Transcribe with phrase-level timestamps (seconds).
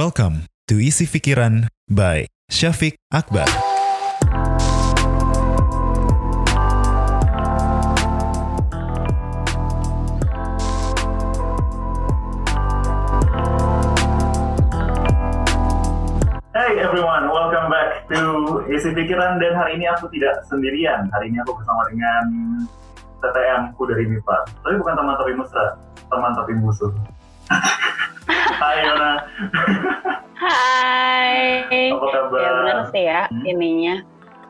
[0.00, 3.44] Welcome to Isi Pikiran by Syafiq Akbar.
[3.44, 3.52] Hey
[16.80, 21.12] everyone, welcome back to Isi Pikiran dan hari ini aku tidak sendirian.
[21.12, 22.24] Hari ini aku bersama dengan
[23.20, 24.64] TTM ku dari MIPA.
[24.64, 25.76] Tapi bukan teman tapi mesra,
[26.08, 26.88] teman tapi musuh.
[28.28, 29.12] Hai Yona,
[30.36, 31.36] Hai.
[31.88, 32.40] apa kabar?
[32.40, 33.44] Ya bener sih ya Hmm.
[33.46, 33.94] ininya.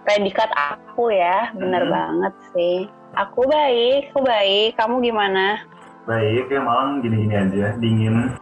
[0.00, 1.92] Predikat aku ya, bener Hmm.
[1.92, 2.78] banget sih.
[3.12, 4.74] Aku baik, aku baik.
[4.74, 5.60] Kamu gimana?
[6.06, 8.34] Baik, ya malam gini-gini aja, dingin.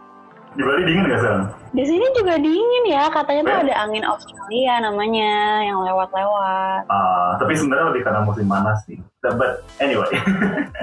[0.49, 1.43] Di Bali dingin gak sekarang?
[1.69, 3.61] Di sini juga dingin ya, katanya tuh Eh.
[3.67, 6.89] ada angin Australia namanya yang lewat-lewat.
[6.89, 8.97] Ah, tapi sebenarnya lebih karena musim panas sih.
[9.21, 10.09] But anyway.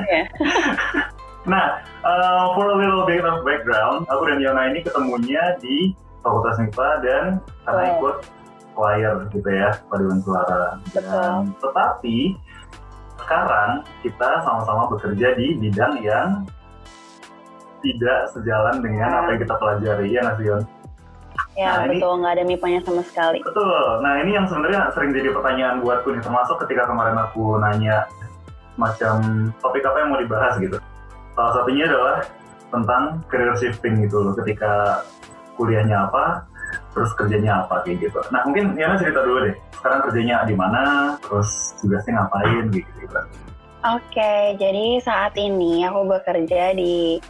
[0.07, 0.23] Iya.
[1.47, 5.95] Nah, uh, for a little bit of background, aku dan Yona ini ketemunya di
[6.27, 7.25] Fakultas MIPA dan
[7.63, 7.95] karena Betul.
[7.95, 8.17] ikut
[8.75, 10.83] choir gitu ya, paduan suara.
[10.91, 12.35] Dan, tetapi
[13.23, 16.43] sekarang kita sama-sama bekerja di bidang yang
[17.81, 20.63] tidak sejalan dengan apa yang kita pelajari, ya nggak sih, Yon?
[21.57, 23.39] Ya Nah, betul, nggak ada mipanya sama sekali.
[23.41, 24.03] Betul.
[24.05, 28.05] Nah ini yang sebenarnya sering jadi pertanyaan buatku nih, termasuk ketika kemarin aku nanya
[28.77, 30.77] macam topik apa yang mau dibahas gitu.
[31.37, 32.25] Salah satunya adalah
[32.73, 35.05] tentang career shifting gitu loh, ketika
[35.61, 36.49] kuliahnya apa,
[36.97, 38.19] terus kerjanya apa kayak gitu.
[38.33, 40.83] Nah mungkin Yana cerita dulu deh, sekarang kerjanya di mana,
[41.21, 42.91] terus tugasnya ngapain gitu.
[43.05, 43.21] gitu.
[43.87, 47.23] Oke, jadi saat ini aku bekerja di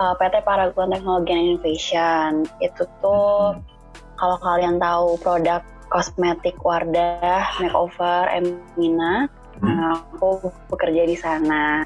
[0.00, 2.30] uh, PT Paragon Technology and Innovation.
[2.64, 3.58] Itu tuh
[4.16, 5.60] kalau kalian tahu produk
[5.92, 9.28] kosmetik Wardah, Makeover, Emina,
[9.62, 11.82] nah, aku bekerja di sana.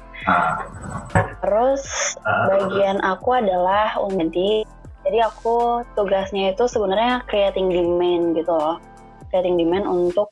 [1.43, 1.83] Terus
[2.23, 4.63] ah, bagian aku adalah jadi
[5.03, 8.79] jadi aku tugasnya itu sebenarnya creating demand gitu loh.
[9.29, 10.31] Creating demand untuk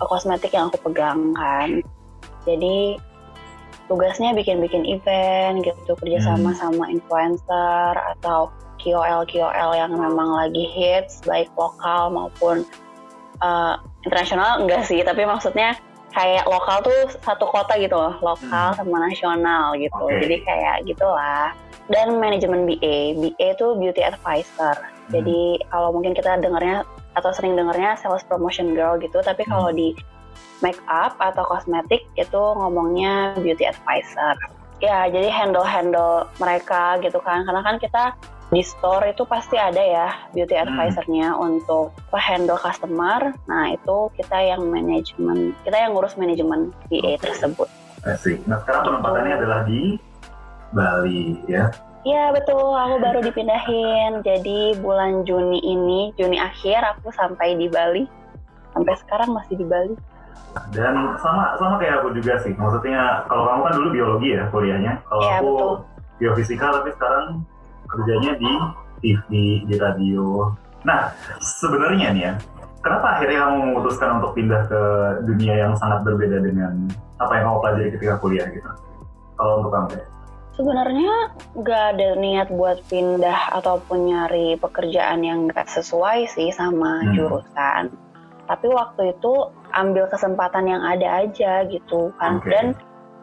[0.00, 1.84] kosmetik yang aku pegang kan.
[2.48, 2.96] Jadi
[3.86, 8.50] tugasnya bikin-bikin event gitu kerjasama sama influencer atau
[8.82, 12.66] KOL KOL yang memang lagi hits baik lokal maupun
[13.40, 15.78] uh, internasional enggak sih tapi maksudnya
[16.14, 18.78] kayak lokal tuh satu kota gitu loh lokal Hmm.
[18.78, 20.22] sama nasional gitu Oke.
[20.22, 21.50] jadi kayak gitulah
[21.90, 25.12] dan manajemen BA BA itu beauty advisor Hmm.
[25.12, 25.40] jadi
[25.70, 26.82] kalau mungkin kita dengarnya
[27.16, 29.52] atau sering dengarnya sales promotion girl gitu tapi Hmm.
[29.56, 29.92] kalau di
[30.64, 34.36] make up atau kosmetik itu ngomongnya beauty advisor.
[34.80, 37.44] Ya, jadi handle-handle mereka gitu kan.
[37.48, 38.12] Karena kan kita
[38.46, 40.62] di store itu pasti ada ya beauty Hmm.
[40.64, 43.34] advisornya untuk apa, handle customer.
[43.44, 47.26] Nah, itu kita yang manajemen, kita yang ngurus manajemen BA Oke.
[47.26, 47.68] tersebut.
[48.06, 48.38] asik.
[48.46, 49.98] Nah sekarang penempatannya adalah di
[50.70, 51.66] Bali ya.
[52.02, 54.22] Iya betul, aku baru dipindahin.
[54.22, 58.06] Jadi bulan Juni ini, Juni akhir aku sampai di Bali.
[58.70, 59.98] Sampai sekarang masih di Bali.
[60.70, 62.54] Dan sama sama kayak aku juga sih.
[62.54, 64.92] Maksudnya kalau kamu kan dulu biologi ya kuliahnya.
[65.02, 65.72] Kalau Iya, aku betul.
[66.16, 67.24] biofisika tapi sekarang
[67.96, 68.52] kerjanya di
[69.00, 69.28] TV,
[69.64, 70.52] di radio.
[70.84, 71.10] Nah,
[71.42, 72.32] sebenarnya nih ya,
[72.80, 74.82] kenapa akhirnya kamu memutuskan untuk pindah ke
[75.26, 76.86] dunia yang sangat berbeda dengan
[77.18, 78.70] apa yang kamu pelajari ketika kuliah gitu?
[79.36, 80.06] Kalau untuk kamu ya?
[80.56, 81.12] Sebenarnya
[81.52, 87.12] nggak ada niat buat pindah ataupun nyari pekerjaan yang nggak sesuai sih sama Hmm.
[87.12, 87.92] jurusan.
[88.48, 92.40] Tapi waktu itu ambil kesempatan yang ada aja gitu kan.
[92.40, 92.48] Oke.
[92.48, 92.72] Dan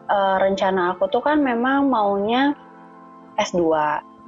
[0.04, 2.52] eh, rencana aku tuh kan memang maunya
[3.40, 3.64] S2.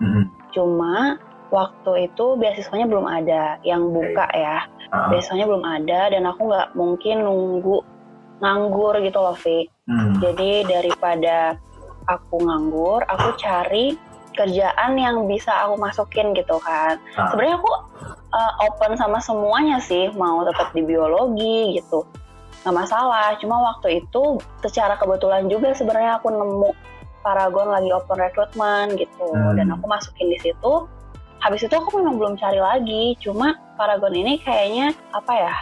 [0.00, 0.24] Mhm.
[0.56, 1.20] Cuma
[1.52, 4.64] waktu itu beasiswanya belum ada yang buka ya.
[4.90, 7.84] Ah, Beasiswanya belum ada dan aku nggak mungkin nunggu
[8.40, 9.68] nganggur gitu loh, Vi.
[9.88, 10.20] hmm.
[10.24, 11.60] Jadi daripada
[12.08, 13.96] aku nganggur, aku cari
[14.36, 17.00] kerjaan yang bisa aku masukin gitu kan.
[17.16, 17.32] Ah.
[17.32, 17.72] Sebenarnya aku
[18.32, 22.04] uh, open sama semuanya sih, mau tetap di biologi gitu.
[22.62, 26.70] Nggak masalah, cuma waktu itu secara kebetulan juga sebenarnya aku nemu
[27.26, 29.58] Paragon lagi open recruitment gitu Hmm.
[29.58, 30.86] dan aku masukin di situ.
[31.42, 35.54] Habis itu aku memang belum cari lagi, cuma Paragon ini kayaknya apa ya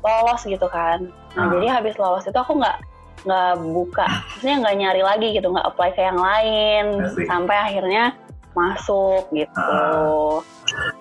[0.00, 1.04] lolos gitu kan.
[1.36, 1.50] Nah Ah.
[1.52, 2.80] jadi habis lolos itu aku nggak
[3.24, 7.24] nggak buka, maksudnya nggak nyari lagi gitu, nggak apply ke yang lain Asik.
[7.24, 8.04] sampai akhirnya
[8.52, 9.60] masuk gitu.
[9.60, 10.40] Ah.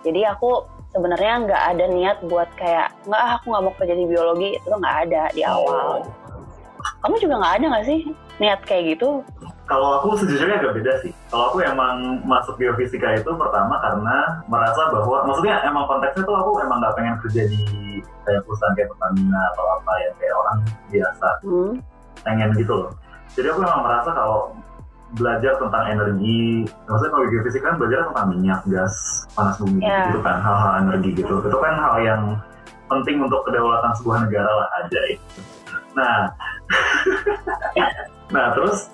[0.03, 4.49] Jadi aku sebenarnya nggak ada niat buat kayak nggak aku nggak mau kerja di biologi
[4.55, 6.05] itu nggak ada di awal.
[7.03, 7.99] Kamu juga nggak ada nggak sih
[8.39, 9.19] niat kayak gitu?
[9.67, 11.11] Kalau aku sejujurnya agak beda sih.
[11.27, 16.63] Kalau aku emang masuk biofisika itu pertama karena merasa bahwa, maksudnya emang konteksnya tuh aku
[16.63, 17.61] emang nggak pengen kerja di
[18.23, 20.57] kayak perusahaan kayak Pertamina atau apa ya kayak orang
[20.87, 21.71] biasa Hmm.
[22.23, 22.91] pengen gitu loh.
[23.35, 24.39] Jadi aku emang merasa kalau
[25.13, 26.63] belajar tentang energi.
[26.87, 28.95] Maksudnya kalau geofisika kan belajar tentang minyak, gas,
[29.35, 30.07] panas bumi Ya.
[30.07, 31.33] gitu kan, hal-hal energi gitu.
[31.39, 32.21] Itu kan hal yang
[32.87, 34.99] penting untuk kedaulatan sebuah negara lah aja.
[35.93, 36.17] Nah,
[38.35, 38.89] nah terus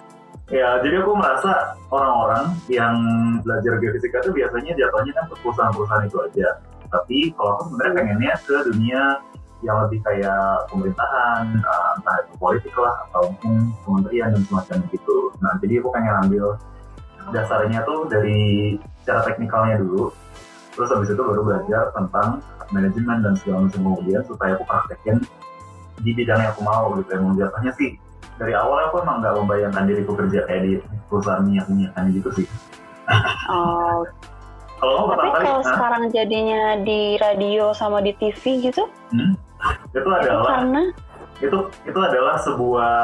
[0.50, 2.96] ya jadi aku merasa orang-orang yang
[3.46, 6.50] belajar geofisika itu biasanya jatuhnya kan ke perusahaan-perusahaan itu aja.
[6.90, 9.04] Tapi kalau aku sebenarnya pengennya ke dunia
[9.60, 15.18] yang lebih kayak pemerintahan, uh, entah itu politik lah atau mungkin kementerian dan semacam gitu.
[15.44, 16.46] Nah jadi aku pengen ambil
[17.30, 18.40] dasarnya tuh dari
[19.06, 20.10] cara teknikalnya dulu,
[20.74, 22.42] terus habis itu baru belajar tentang
[22.74, 25.18] manajemen dan segala macam kemudian supaya aku praktekin
[26.02, 27.10] di bidang yang aku mau gitu.
[27.16, 27.96] Emang jatuhnya sih
[28.40, 30.72] dari awal aku emang nggak membayangkan diriku kerja kayak di
[31.12, 32.48] perusahaan minyak minyakan gitu sih.
[33.52, 34.04] Oh,
[34.80, 35.76] Kalau tapi kalau hah?
[35.76, 39.36] sekarang jadinya di radio sama di TV gitu, itu
[39.92, 40.84] itu adalah karena
[41.40, 42.96] itu itu adalah sebuah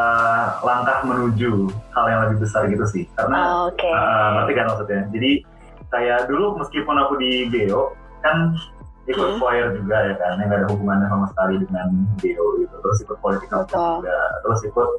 [0.63, 3.87] langkah menuju hal yang lebih besar gitu sih karena oh, oke.
[3.91, 5.31] uh, ngerti kan maksudnya jadi
[5.91, 8.55] kayak dulu meskipun aku di Geo kan
[9.05, 9.37] ikut Hmm.
[9.37, 11.87] choir juga ya kan yang gak ada hubungannya sama sekali dengan
[12.17, 13.59] Geo gitu terus ikut political.
[13.63, 14.89] Force juga terus ikut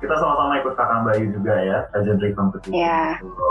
[0.00, 3.20] kita sama-sama ikut kakang Bayu juga ya pageantry competition Iya.
[3.20, 3.50] gitu.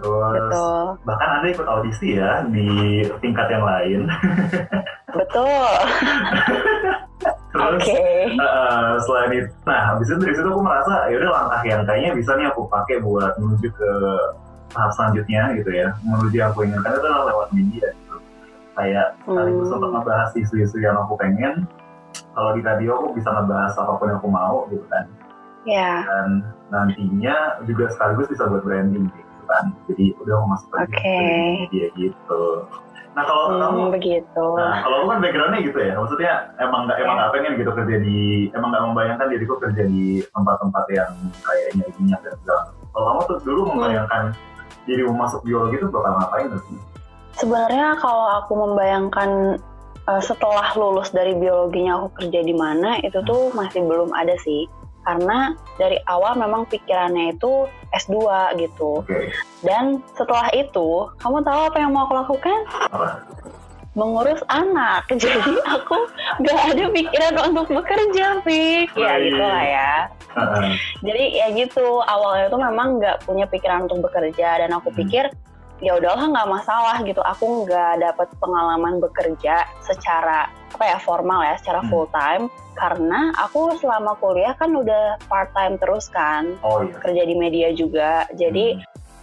[0.00, 2.68] terus Betul, bahkan anda ikut audisi ya di
[3.18, 4.00] tingkat yang lain
[5.18, 5.66] betul.
[7.50, 8.00] terus Oke.
[8.38, 12.10] Uh, selain itu, nah habis itu dari situ aku merasa ya udah langkah yang kayaknya
[12.14, 13.90] bisa nih aku pakai buat menuju ke
[14.70, 18.09] tahap selanjutnya gitu ya, menuju yang aku inginkan itu adalah lewat media gitu.
[18.72, 19.76] Kayak sekaligus Hmm.
[19.76, 21.66] untuk ngebahas isu-isu yang aku pengen.
[22.30, 25.04] Kalau di radio aku bisa ngebahas apa pun yang aku mau gitu kan.
[25.62, 26.28] Ya, Dan
[26.70, 29.64] nantinya juga sekaligus bisa buat branding gitu kan.
[29.86, 31.14] Jadi udah mau masuk ke
[31.60, 32.42] media gitu.
[33.10, 34.46] Nah kalau kamu hmm, begitu.
[34.54, 37.20] Nah, kalau aku kan backgroundnya gitu ya, maksudnya emang nggak emang Ya.
[37.20, 38.18] nggak pengen gitu kerja di,
[38.54, 41.10] emang nggak membayangkan diriku kerja di tempat-tempat yang
[41.42, 42.62] kayak nyari minyak dan segala.
[42.88, 43.70] Kalau kamu tuh dulu Hmm.
[43.74, 44.22] membayangkan
[44.86, 46.62] dirimu masuk biologi itu bakal ngapain tuh?
[47.38, 49.60] Sebenarnya kalau aku membayangkan
[50.10, 54.66] uh, setelah lulus dari biologinya aku kerja di mana, itu tuh masih belum ada sih.
[55.00, 57.64] Karena dari awal memang pikirannya itu
[57.96, 58.16] S2
[58.60, 59.00] gitu.
[59.64, 62.60] Dan setelah itu, kamu tahu apa yang mau aku lakukan?
[62.68, 63.24] apa?
[63.96, 65.08] Mengurus anak.
[65.22, 65.96] Jadi aku
[66.46, 68.92] gak ada pikiran untuk bekerja, Fik.
[68.94, 69.92] Ya gitu lah ya.
[71.02, 75.00] Jadi ya gitu, awalnya tuh memang nggak punya pikiran untuk bekerja dan aku Hmm.
[75.80, 77.20] Ya udahlah nggak masalah gitu.
[77.24, 81.90] Aku nggak dapat pengalaman bekerja secara apa ya formal ya, secara Hmm.
[81.90, 82.46] full time
[82.78, 86.94] karena aku selama kuliah kan udah part time terus kan Oh iya.
[87.00, 88.24] kerja di media juga.
[88.32, 88.78] Jadi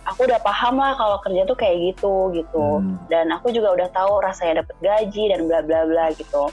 [0.06, 2.82] aku udah paham lah kalau kerja tuh kayak gitu gitu.
[2.84, 3.00] Hmm.
[3.08, 6.52] Dan aku juga udah tahu rasanya dapat gaji dan bla bla bla gitu.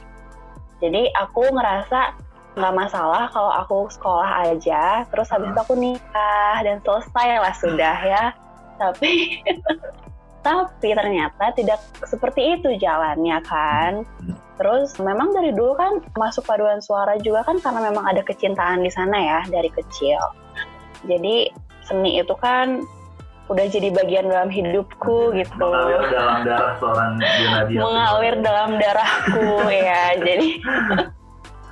[0.85, 2.13] Jadi aku ngerasa
[2.55, 7.97] nggak masalah kalau aku sekolah aja, terus habis itu aku nikah dan selesai lah sudah
[7.99, 8.25] ya.
[8.79, 9.41] Tapi
[10.47, 14.05] tapi ternyata tidak seperti itu jalannya kan.
[14.61, 18.91] Terus memang dari dulu kan masuk paduan suara juga kan karena memang ada kecintaan di
[18.93, 20.21] sana ya dari kecil.
[21.09, 21.49] Jadi
[21.85, 22.85] seni itu kan
[23.45, 25.53] udah jadi bagian dalam hidupku gitu.
[25.59, 27.73] Mengalir dalam darah seorang Junadi.
[27.77, 29.49] Mengalir dalam darahku
[29.89, 30.05] ya.
[30.21, 30.49] Jadi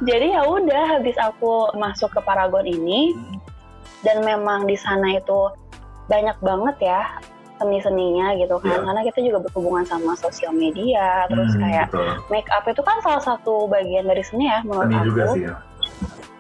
[0.03, 3.39] jadi ya udah habis aku masuk ke Paragon ini Hmm.
[4.03, 5.47] dan memang di sana itu
[6.13, 7.01] banyak banget ya
[7.57, 8.85] seni-seninya gitu kan Iya.
[8.85, 12.11] karena kita juga berhubungan sama sosial media terus Hmm, kayak betul.
[12.29, 15.43] make up itu kan salah satu bagian dari seni ya menurut Seni aku juga sih
[15.43, 15.55] ya.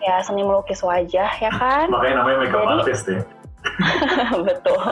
[0.02, 3.20] ya seni melukis wajah ya kan Makanya namanya makeup Jadi- artist ya.
[4.44, 4.82] betul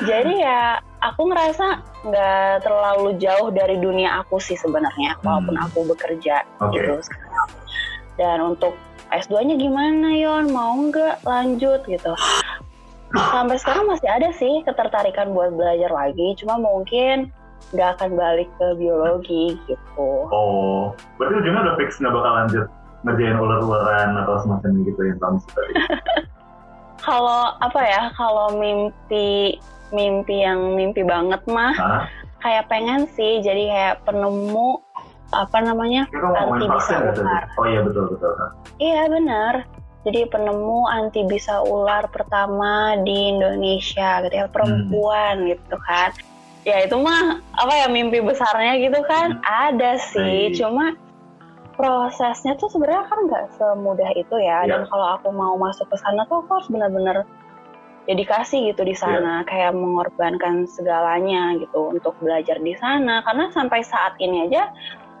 [0.00, 0.60] jadi ya
[1.00, 1.66] aku ngerasa
[2.04, 5.64] nggak terlalu jauh dari dunia aku sih sebenarnya walaupun Hmm.
[5.64, 6.76] aku bekerja Oke.
[6.76, 7.48] gitu sekarang
[8.14, 8.74] dan untuk
[9.08, 12.12] S2-nya gimana Yon mau nggak lanjut gitu
[13.14, 17.32] sampai sekarang masih ada sih ketertarikan buat belajar lagi cuma mungkin
[17.70, 22.66] nggak akan balik ke biologi gitu Oh, berarti ujungnya udah fix nggak bakal lanjut
[22.98, 25.60] ngerjain ular-ularan atau semacam gitu yang kamu suka.
[27.06, 29.56] kalau apa ya kalau mimpi
[29.90, 32.02] mimpi yang mimpi banget mah Hah?
[32.38, 34.82] kayak pengen sih jadi kayak penemu
[35.28, 38.32] apa namanya Kita anti bisa vaksin ular Oh iya betul betul.
[38.78, 39.54] iya benar
[40.06, 46.14] jadi penemu anti bisa ular pertama di Indonesia gitu ya perempuan gitu kan.
[46.62, 49.42] Ya itu mah apa ya mimpi besarnya gitu kan?
[49.42, 50.58] Ada sih Baik.
[50.62, 50.86] cuma
[51.74, 54.66] prosesnya tuh sebenarnya kan nggak semudah itu ya.
[54.66, 54.70] Iya.
[54.70, 57.16] dan kalau aku mau masuk ke sana tuh aku harus benar-benar
[58.06, 59.42] dedikasi gitu di sana.
[59.50, 63.26] Kayak mengorbankan segalanya gitu untuk belajar di sana.
[63.26, 64.70] Karena sampai saat ini aja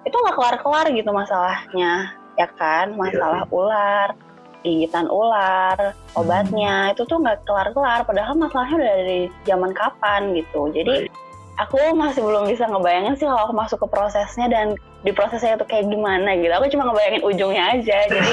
[0.06, 2.94] itu nggak kelar-kelar gitu masalahnya ya kan?
[2.94, 4.27] Masalah ular
[4.60, 8.02] gigitan ular, obatnya itu tuh nggak kelar-kelar.
[8.02, 10.68] Padahal masalahnya udah dari zaman kapan gitu.
[10.70, 11.12] Jadi Baik.
[11.58, 14.66] aku masih belum bisa ngebayangin sih kalau aku masuk ke prosesnya dan
[15.00, 16.52] di prosesnya itu kayak gimana gitu.
[16.52, 17.98] Aku cuma ngebayangin ujungnya aja.
[18.06, 18.32] Jadi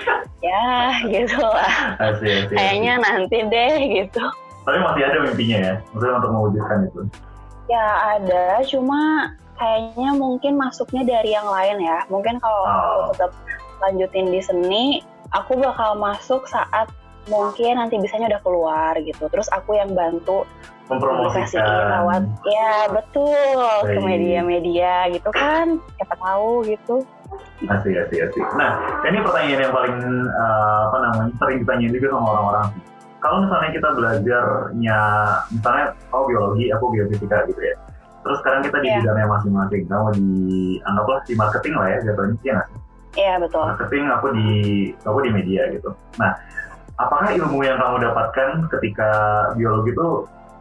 [0.48, 0.66] ya
[1.04, 1.74] gitu lah.
[1.98, 2.56] Asik, asik, asik.
[2.56, 4.24] Kayaknya nanti deh gitu.
[4.66, 7.00] Tapi masih ada mimpinya ya, maksudnya untuk mewujudkan itu.
[7.66, 7.86] Ya
[8.18, 12.02] ada, cuma kayaknya mungkin masuknya dari yang lain ya.
[12.06, 12.74] Mungkin kalau Oh.
[12.74, 13.32] aku tetap
[13.78, 14.84] lanjutin di seni,
[15.32, 16.86] aku bakal masuk saat
[17.26, 19.26] mungkin nanti bisanya udah keluar gitu.
[19.26, 20.46] Terus aku yang bantu
[20.86, 22.46] profesiin lewat, Mempromosikan.
[22.46, 24.06] ya betul ke Baik.
[24.06, 25.82] media-media gitu kan.
[25.98, 27.02] Siapa tahu gitu.
[27.66, 28.44] Asik, asik, asik.
[28.54, 32.66] Nah, ini pertanyaan yang paling eh, apa namanya sering ditanya juga sama orang-orang.
[33.18, 35.00] Kalau misalnya kita belajarnya,
[35.50, 37.74] misalnya oh biologi, aku biofisika gitu ya.
[38.22, 38.98] Terus sekarang kita di Iya.
[39.02, 39.82] bidangnya masing-masing.
[39.90, 40.30] Kamu di
[40.86, 42.78] anggaplah di marketing lah ya jatuhnya sih nggak sih?
[43.16, 43.64] Iya betul.
[43.64, 44.50] Marketing aku di
[45.02, 45.90] aku di media gitu.
[46.20, 46.36] Nah,
[47.00, 49.10] apakah ilmu yang kamu dapatkan ketika
[49.56, 50.08] biologi itu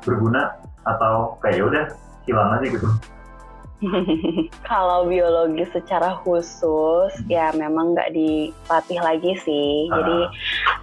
[0.08, 0.56] berguna
[0.88, 1.84] atau kayak ya udah
[2.24, 2.88] hilang aja gitu?
[4.72, 9.92] Kalau biologi secara khusus ya memang nggak dilatih lagi sih.
[9.92, 10.20] Jadi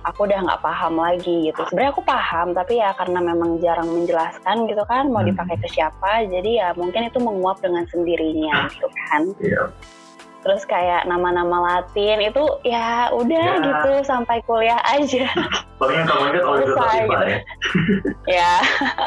[0.04, 1.60] aku udah nggak paham lagi gitu.
[1.72, 5.32] Sebenarnya aku paham tapi ya karena memang jarang menjelaskan gitu kan mau Hmm.
[5.32, 6.28] dipakai ke siapa.
[6.28, 9.22] Jadi ya mungkin itu menguap dengan sendirinya gitu kan.
[9.40, 9.62] Iya.
[10.42, 13.62] Terus kayak nama-nama Latin itu ya udah Ya.
[13.62, 15.30] gitu sampai kuliah aja.
[15.78, 16.74] Paling yang kamu ingat oleh Dr.
[16.74, 17.14] gitu.
[17.14, 17.38] ya.
[18.38, 18.52] ya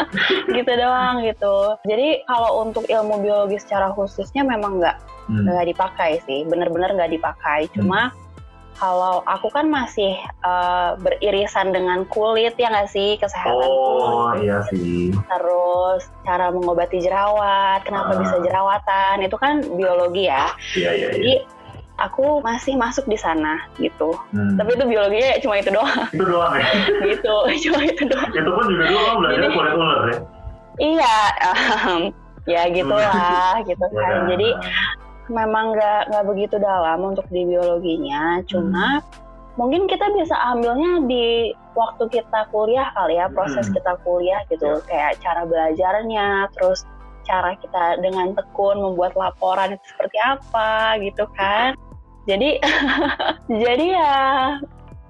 [0.58, 1.56] gitu doang gitu.
[1.84, 5.42] Jadi kalau untuk ilmu biologi secara khususnya memang nggak Hmm.
[5.42, 7.66] nggak dipakai sih, bener-bener nggak dipakai.
[7.74, 8.14] Cuma
[8.76, 14.58] kalau aku kan masih eh, beririsan dengan kulit ya nggak sih kesehatan Oh kulit, iya
[14.68, 15.16] sih.
[15.16, 18.20] terus cara mengobati jerawat, kenapa Ah.
[18.20, 20.52] bisa jerawatan itu kan biologi ya.
[20.74, 21.10] Iya iya iya.
[21.12, 21.34] Jadi
[21.96, 24.12] aku masih masuk di sana gitu.
[24.30, 24.60] Hmm.
[24.60, 26.68] Tapi itu biologinya cuma itu doang itu doang ya.
[27.08, 28.30] gitu, cuma itu doang.
[28.30, 30.18] itu pun juga dulu kamu belajar Jadi- kulit ular ya.
[30.76, 32.02] Iya, em,
[32.54, 34.00] ya gitulah gitu Ya.
[34.04, 34.28] kan.
[34.28, 34.50] Jadi
[35.32, 38.42] memang nggak nggak begitu dalam untuk di biologinya.
[38.46, 39.02] Cuma
[39.56, 43.76] mungkin kita bisa ambilnya di waktu kita kuliah kali ya proses Hmm.
[43.76, 44.80] kita kuliah gitu.
[44.86, 46.86] Kayak cara belajarnya terus
[47.26, 51.74] cara kita dengan tekun membuat laporan itu seperti apa gitu kan.
[52.30, 52.62] Jadi
[53.66, 54.16] jadi ya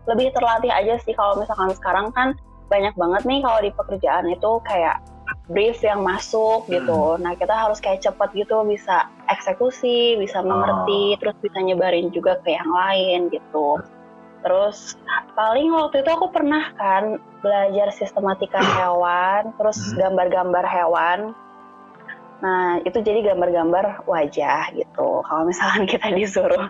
[0.06, 2.38] lebih terlatih aja sih kalau misalkan sekarang kan
[2.70, 5.02] banyak banget nih kalau di pekerjaan itu kayak
[5.46, 7.18] brief yang masuk gitu.
[7.22, 12.58] Nah kita harus kayak cepet gitu bisa eksekusi, bisa mengerti, terus bisa nyebarin juga ke
[12.58, 13.78] yang lain gitu.
[14.46, 14.94] Terus
[15.34, 19.98] paling waktu itu aku pernah kan belajar sistematika hewan, terus Hmm.
[20.02, 21.20] gambar-gambar hewan.
[22.44, 25.10] Nah itu jadi gambar-gambar wajah gitu.
[25.24, 26.68] Kalau misalkan kita disuruh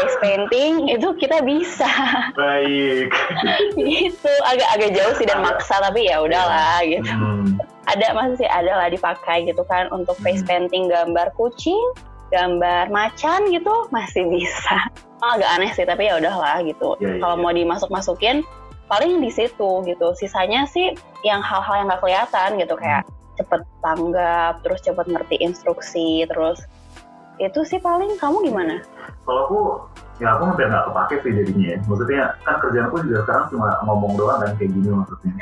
[0.00, 1.88] face painting itu kita bisa
[2.32, 3.12] Baik.
[3.76, 4.32] gitu.
[4.48, 7.58] Agak-agak jauh sih dan maksa tapi ya udahlah gitu Hmm.
[7.90, 10.66] ada masih ada lah dipakai gitu kan untuk face Hmm.
[10.66, 11.82] painting gambar kucing,
[12.32, 14.78] gambar macan gitu masih bisa.
[15.22, 16.96] Oh, agak aneh sih tapi ya udahlah gitu.
[16.98, 17.42] Iya, iya, Kalau iya.
[17.44, 18.42] mau dimasuk-masukin
[18.88, 20.06] paling di situ gitu.
[20.16, 23.06] Sisanya sih yang hal-hal yang nggak kelihatan gitu kayak
[23.42, 26.62] cepet tanggap, terus cepet ngerti instruksi, terus
[27.42, 28.78] itu sih paling kamu gimana?
[29.26, 29.60] Kalau aku
[30.22, 31.78] ya aku hampir nggak kepake sih jadinya ya.
[31.90, 35.32] Maksudnya kan kerjaanku juga sekarang cuma ngomong doang kan kayak gini maksudnya.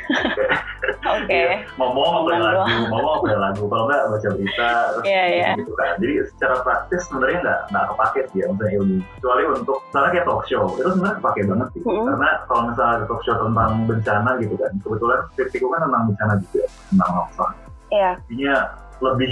[1.13, 1.33] Oke.
[1.33, 3.63] iya, ngomong apa lagu, ngomong apa lagu.
[3.69, 5.49] Kalau nggak baca berita, terus Iya, iya.
[5.57, 5.93] gitu kan.
[6.01, 8.97] Jadi secara praktis sebenarnya nggak nggak kepake sih ya maksudnya ilmu.
[9.17, 11.81] Kecuali untuk misalnya kayak talk show itu sebenarnya kepake banget sih.
[11.85, 12.05] Mm-mm.
[12.09, 16.63] Karena kalau misalnya talk show tentang bencana gitu kan, kebetulan skripsiku kan tentang bencana juga
[16.89, 17.49] tentang longsor.
[17.91, 18.11] Iya.
[18.31, 18.55] Intinya
[19.03, 19.31] lebih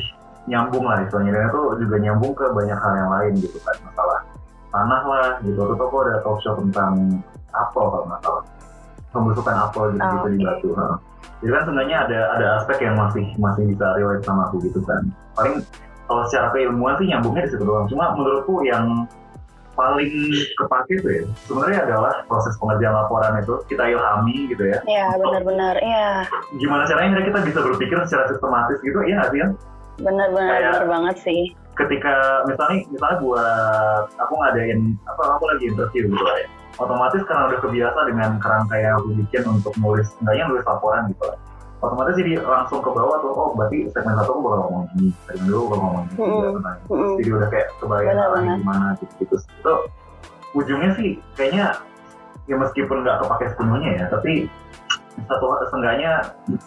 [0.50, 4.20] nyambung lah istilahnya dan itu juga nyambung ke banyak hal yang lain gitu kan masalah
[4.74, 7.22] tanah lah gitu atau toko ada talk show tentang
[7.54, 8.44] apel kalau nggak salah
[9.13, 10.46] pembusukan apel gitu, gitu di oke.
[10.46, 10.86] batu ha.
[11.42, 15.01] jadi kan sebenarnya ada ada aspek yang masih masih bisa relate sama aku gitu kan
[15.38, 15.62] paling
[16.10, 19.06] kalau secara keilmuan sih nyambungnya di situ doang cuma menurutku yang
[19.79, 20.12] paling
[20.59, 25.75] kepake tuh ya sebenarnya adalah proses pengerjaan laporan itu kita ilhami gitu ya Iya, benar-benar.
[25.79, 26.27] Iya.
[26.53, 29.51] gimana caranya kita bisa berpikir secara sistematis gitu iya nggak sih kan
[30.00, 31.41] Benar-benar benar banget sih.
[31.75, 32.12] ketika
[32.43, 37.59] misalnya misalnya buat aku ngadain apa aku lagi interview gitu lah ya otomatis karena udah
[37.59, 41.39] kebiasa dengan kerangka yang aku bikin untuk nulis enggaknya nulis laporan gitu lah
[41.79, 45.48] otomatis jadi langsung ke bawah tuh oh berarti segmen satu aku bakal ngomong ini segmen
[45.48, 46.71] dua bakal ngomong ini ini.
[46.91, 47.13] Mm-mm.
[47.24, 49.74] jadi udah kayak kebayang arahnya gimana gitu gitu itu
[50.57, 51.65] ujungnya sih kayaknya
[52.50, 54.33] ya meskipun nggak kepake sepenuhnya ya tapi
[55.20, 56.12] satu seenggaknya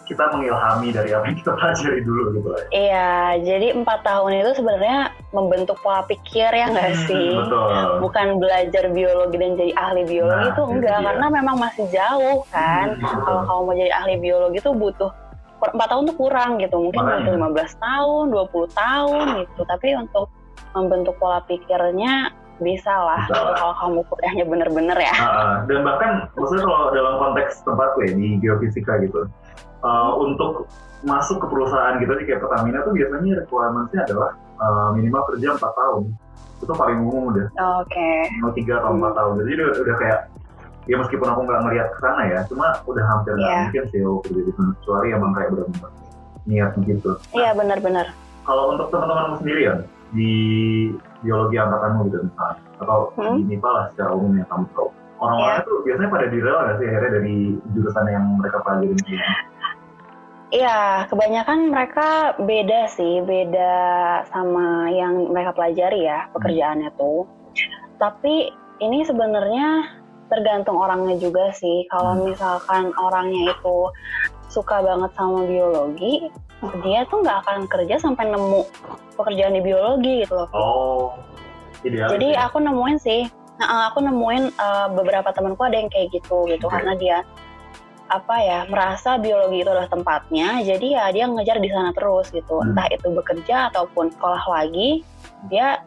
[0.03, 2.63] kita mengilhami dari apa yang kita pelajari dulu gitu lah.
[2.69, 4.97] Iya, jadi empat tahun itu sebenarnya
[5.31, 7.29] membentuk pola pikir ya nggak Hmm, sih?
[7.33, 7.73] Betul.
[7.99, 11.05] Bukan belajar biologi dan jadi ahli biologi Nah, itu enggak, dia.
[11.05, 12.87] karena memang masih jauh kan.
[12.95, 13.21] Hmm.
[13.21, 15.11] Kalau kamu mau jadi ahli biologi itu butuh
[15.63, 17.19] empat tahun tuh kurang gitu, mungkin Makanya.
[17.23, 19.61] butuh 15 tahun, 20 tahun gitu.
[19.63, 20.27] Tapi untuk
[20.71, 23.55] membentuk pola pikirnya bisa lah, Bisa lah.
[23.57, 25.13] kalau kamu kuliahnya bener-bener ya.
[25.15, 25.53] Ah.
[25.65, 29.25] dan bahkan maksudnya kalau dalam konteks tempatku ya di geofisika gitu,
[29.81, 30.69] uh, untuk
[31.03, 34.29] masuk ke perusahaan gitu kayak Pertamina tuh biasanya requirement-nya adalah
[34.61, 36.03] uh, minimal kerja 4 tahun.
[36.63, 37.47] Itu paling umum udah,
[37.83, 38.09] Oke.
[38.31, 39.33] minimal 3 atau 4 tahun.
[39.43, 40.19] Jadi udah, udah kayak
[40.83, 43.59] ya meskipun aku nggak ngeliat ke sana ya, cuma udah hampir nggak Iya.
[43.67, 45.91] mungkin sih aku kerja di sana kecuali emang kayak benar-benar
[46.43, 47.11] niat gitu.
[47.31, 48.07] Iya benar-benar.
[48.43, 49.73] Kalau untuk teman-temanmu sendiri ya
[50.11, 50.31] di
[51.23, 53.35] biologi angkatanmu gitu misalnya atau Hmm.
[53.39, 54.89] di MIPA lah secara umum yang kamu tahu
[55.23, 57.37] orang-orangnya tuh biasanya pada direl nggak sih akhirnya dari
[57.71, 59.17] jurusan yang mereka pelajari ini
[60.53, 63.73] Iya, kebanyakan mereka beda sih, beda
[64.29, 67.25] sama yang mereka pelajari ya pekerjaannya tuh.
[67.97, 69.81] Tapi ini sebenarnya
[70.29, 71.89] tergantung orangnya juga sih.
[71.89, 72.29] Kalau Hmm.
[72.29, 73.77] misalkan orangnya itu
[74.45, 76.29] suka banget sama biologi,
[76.83, 78.63] dia tuh nggak akan kerja sampai nemu
[79.19, 80.49] pekerjaan di biologi gitu loh.
[80.55, 81.05] oh
[81.83, 82.47] idealis Jadi ya?
[82.47, 83.21] aku nemuin sih,
[83.59, 86.73] nah, aku nemuin uh, beberapa temanku ada yang kayak gitu gitu Oke.
[86.79, 87.17] karena dia
[88.11, 92.61] apa ya merasa biologi itu adalah tempatnya, jadi ya dia ngejar di sana terus gitu,
[92.61, 92.71] Hmm.
[92.75, 95.01] entah itu bekerja ataupun sekolah lagi,
[95.49, 95.81] dia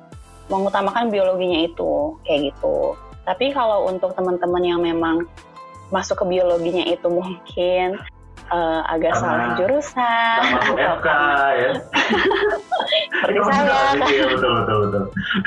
[0.50, 2.98] mengutamakan biologinya itu kayak gitu.
[3.26, 5.26] Tapi kalau untuk teman-teman yang memang
[5.90, 7.98] masuk ke biologinya itu mungkin
[8.50, 11.08] uh, agak Karena salah jurusan sama atau FK
[11.56, 11.70] ya
[13.16, 13.72] seperti saya
[14.06, 15.04] iya betul betul betul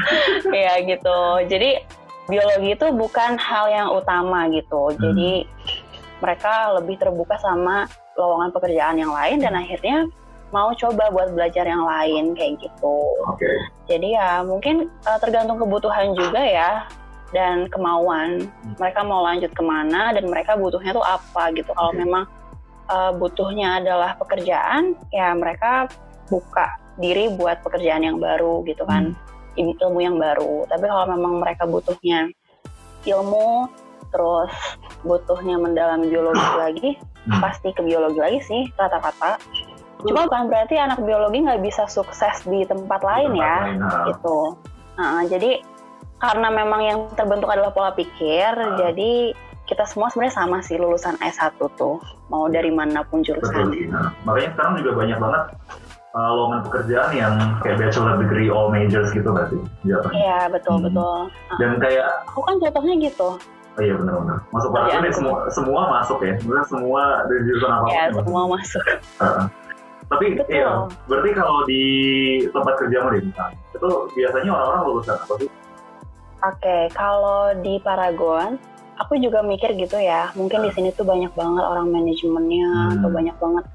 [0.60, 1.20] Iya gitu.
[1.48, 1.70] Jadi
[2.30, 4.94] biologi itu bukan hal yang utama gitu.
[4.94, 5.00] Hmm.
[5.00, 5.32] Jadi
[6.20, 7.88] mereka lebih terbuka sama
[8.20, 10.04] lowongan pekerjaan yang lain dan akhirnya
[10.50, 12.98] mau coba buat belajar yang lain kayak gitu.
[13.30, 13.50] oke
[13.86, 16.72] Jadi ya mungkin uh, tergantung kebutuhan juga ya
[17.32, 18.50] dan kemauan.
[18.50, 18.76] Hmm.
[18.82, 21.70] Mereka mau lanjut ke mana dan mereka butuhnya tuh apa gitu.
[21.72, 22.02] Kalau Oke.
[22.02, 22.26] memang
[22.90, 25.88] uh, butuhnya adalah pekerjaan, ya mereka
[26.28, 29.28] buka diri buat pekerjaan yang baru gitu kan, Hmm.
[29.58, 30.68] Il- ilmu yang baru.
[30.68, 32.30] Tapi kalau memang mereka butuhnya
[33.04, 33.68] ilmu,
[34.10, 34.52] terus
[35.02, 36.90] butuhnya mendalami biologi lagi,
[37.28, 37.40] Hmm.
[37.44, 39.38] pasti ke biologi lagi sih rata-rata.
[40.00, 44.38] Cuma bukan berarti anak biologi nggak bisa sukses di tempat lain Tempat ya lain, gitu.
[44.96, 45.52] Nah, jadi
[46.20, 48.76] karena memang yang terbentuk adalah pola pikir, Ah.
[48.80, 49.36] jadi
[49.70, 53.70] kita semua sebenarnya sama sih lulusan S1 tuh, mau dari mana pun betul jurusan.
[53.70, 55.44] sih nah, makanya sekarang juga banyak banget
[56.12, 59.62] uh, lowongan pekerjaan yang kayak bachelor degree all majors gitu nggak sih
[60.10, 60.86] Iya, betul Hmm.
[60.90, 61.18] betul.
[61.30, 63.30] Nah, dan kayak aku kan jatuhnya gitu.
[63.78, 64.42] Oh iya benar-benar.
[64.50, 66.34] Masuk para ini semua semua masuk ya.
[66.36, 68.84] Sebenarnya semua dari jurusan apa Ya, semua masuk.
[70.10, 70.50] Tapi Betul.
[70.50, 70.72] iya,
[71.06, 71.84] berarti kalau di
[72.50, 75.50] tempat kerjamu deh misalnya, itu biasanya orang-orang lulusan apa sih?
[76.40, 78.58] Oke, kalau di Paragon,
[79.00, 80.30] aku juga mikir gitu ya.
[80.36, 82.94] Mungkin di sini tuh banyak banget orang manajemennya Hmm.
[83.00, 83.66] atau banyak banget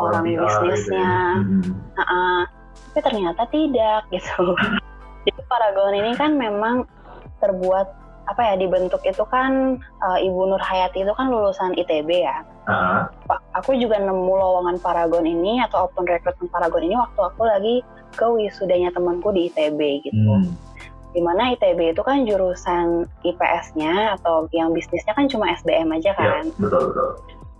[0.00, 0.40] orang gitu ya.
[0.42, 1.12] bisnisnya.
[1.38, 1.62] Hmm.
[1.94, 2.40] Nah,
[2.92, 4.56] tapi ternyata tidak gitu.
[5.28, 6.88] Jadi Paragon ini kan memang
[7.38, 7.86] terbuat
[8.22, 12.42] apa ya dibentuk itu kan eh, Ibu Nur Hayati itu kan lulusan ITB ya.
[13.26, 17.74] Pak, aku juga nemu lowongan Paragon ini atau open recruitment Paragon ini waktu aku lagi
[18.14, 20.14] ke wisudanya temanku di ITB gitu.
[20.14, 20.46] hmm.
[21.12, 26.16] Di mana ITB itu kan jurusan IPS-nya atau yang bisnisnya kan cuma SBM aja Ya,
[26.16, 26.44] kan.
[26.56, 27.08] betul betul.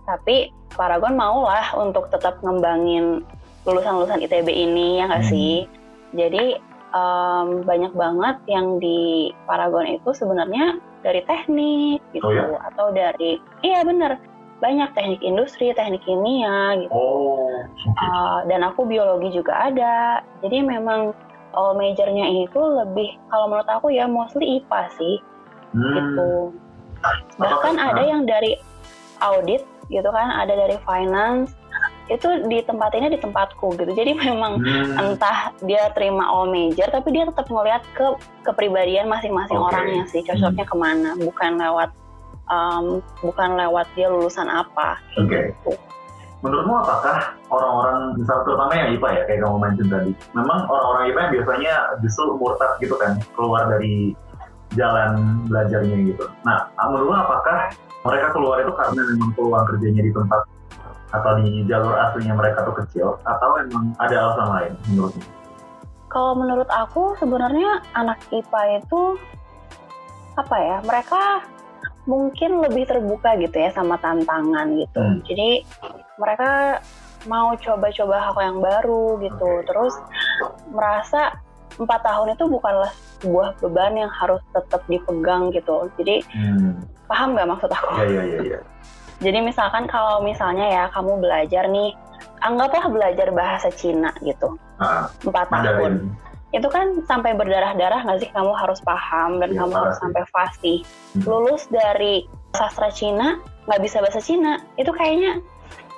[0.03, 0.37] Tapi
[0.73, 3.21] Paragon mau lah untuk tetap ngembangin
[3.63, 5.31] lulusan-lulusan ITB ini ya nggak Hmm.
[5.31, 5.55] sih.
[6.11, 6.57] Jadi
[6.93, 12.57] em, banyak banget yang di Paragon itu sebenarnya dari teknik gitu Oh, ya?
[12.69, 14.17] atau dari iya bener
[14.59, 16.93] banyak teknik industri, teknik kimia gitu.
[16.93, 17.99] Oh, oke.
[17.99, 20.21] Uh, dan aku biologi juga ada.
[20.39, 21.11] Jadi memang
[21.53, 25.15] all majornya itu lebih kalau menurut aku ya mostly IPA sih
[25.73, 25.89] Hmm.
[25.93, 26.31] gitu.
[27.35, 28.53] Bahkan Apakah- ada yang dari
[29.19, 31.53] audit gitu kan, ada dari finance
[32.05, 33.89] itu di tempat ini di tempatku gitu.
[33.89, 35.01] Jadi memang Hmm.
[35.01, 38.05] entah dia terima all major tapi dia tetap ngelihat ke
[38.43, 39.67] kepribadian masing-masing Oke.
[39.71, 41.89] orangnya sih cocoknya ke mana bukan lewat
[42.45, 45.55] um, bukan lewat dia lulusan apa Oke.
[45.57, 45.73] gitu.
[46.43, 51.19] Menurutmu apakah orang-orang, misal terutama yang IPA ya, kayak kamu mention tadi, memang orang-orang IPA
[51.23, 54.11] yang biasanya justru murtad gitu kan, keluar dari
[54.75, 56.27] jalan belajarnya gitu.
[56.43, 57.71] Nah, menurutmu apakah
[58.03, 60.41] mereka keluar itu karena memang peluang kerjanya di tempat
[61.15, 65.23] atau di jalur aslinya mereka tuh kecil, atau memang ada alasan lain menurutmu?
[66.11, 69.15] Kalau menurut aku sebenarnya anak IPA itu
[70.35, 70.77] apa ya?
[70.83, 71.23] Mereka
[72.03, 74.99] mungkin lebih terbuka gitu ya sama tantangan gitu.
[74.99, 75.23] Hmm.
[75.23, 75.63] Jadi
[76.19, 76.79] mereka
[77.23, 79.47] mau coba-coba hal yang baru gitu.
[79.63, 79.65] Oke.
[79.71, 79.93] Terus
[80.71, 81.39] merasa
[81.79, 82.91] empat tahun itu bukanlah
[83.23, 85.87] sebuah beban yang harus tetap dipegang gitu.
[85.95, 86.83] Jadi Hmm.
[87.07, 87.87] paham nggak maksud aku?
[88.03, 88.59] Ya ya ya ya.
[89.23, 91.95] Jadi misalkan kalau misalnya ya kamu belajar nih,
[92.43, 96.11] anggaplah belajar bahasa Cina gitu, Ah, empat tahun.
[96.53, 100.79] Itu kan sampai berdarah-darah nggak sih kamu harus paham dan Iya, kamu harus sampai fasih.
[101.17, 101.21] Hmm.
[101.25, 105.41] Lulus dari sastra Cina nggak bisa bahasa Cina, itu kayaknya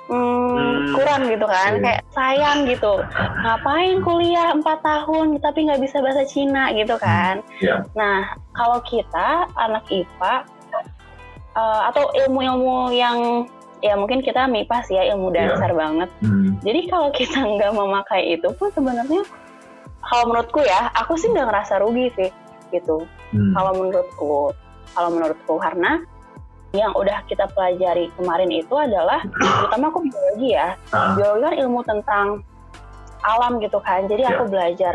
[0.08, 1.82] hmm, Hmm, kurang gitu kan, iya.
[1.82, 2.94] kayak sayang gitu.
[3.42, 7.42] Ngapain kuliah empat tahun tapi nggak bisa bahasa Cina gitu kan?
[7.60, 7.84] Iya.
[7.98, 10.34] Nah kalau kita anak IPA
[11.58, 13.44] eh, atau ilmu-ilmu yang
[13.84, 15.52] ya mungkin kita MIPA sih ya ilmu Iya.
[15.52, 16.08] dasar banget.
[16.24, 16.56] Hmm.
[16.64, 19.20] Jadi kalau kita nggak memakai itu pun sebenarnya
[20.06, 22.30] kalau menurutku ya, aku sih nggak ngerasa rugi sih
[22.70, 23.06] gitu.
[23.34, 23.52] Hmm.
[23.54, 24.54] Kalau menurutku,
[24.94, 26.02] kalau menurutku karena
[26.74, 29.22] yang udah kita pelajari kemarin itu adalah
[29.62, 30.74] terutama aku biologi ya.
[30.90, 32.26] Ah, Biologi kan ilmu tentang
[33.22, 34.06] alam gitu kan.
[34.06, 34.50] Jadi aku Iya.
[34.52, 34.94] belajar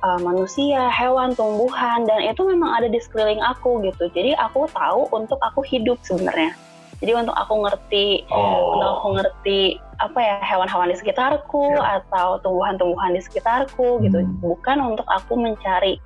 [0.00, 4.08] uh, manusia, hewan, tumbuhan dan itu memang ada di sekeliling aku gitu.
[4.10, 6.56] Jadi aku tahu untuk aku hidup sebenarnya.
[7.00, 8.96] Jadi untuk aku ngerti untuk Oh.
[9.00, 9.60] aku ngerti
[10.00, 12.00] apa ya hewan-hewan di sekitarku Ya.
[12.00, 14.40] atau tumbuhan-tumbuhan di sekitarku gitu Hmm.
[14.40, 16.00] bukan untuk aku mencari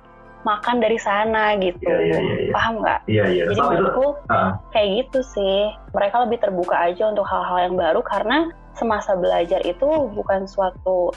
[0.45, 2.53] makan dari sana gitu Iya, iya, iya, iya.
[2.53, 3.43] paham nggak Iya iya.
[3.49, 5.57] jadi menurutku ah, kayak gitu sih
[5.89, 11.09] mereka lebih terbuka aja untuk hal-hal yang baru karena semasa belajar itu bukan suatu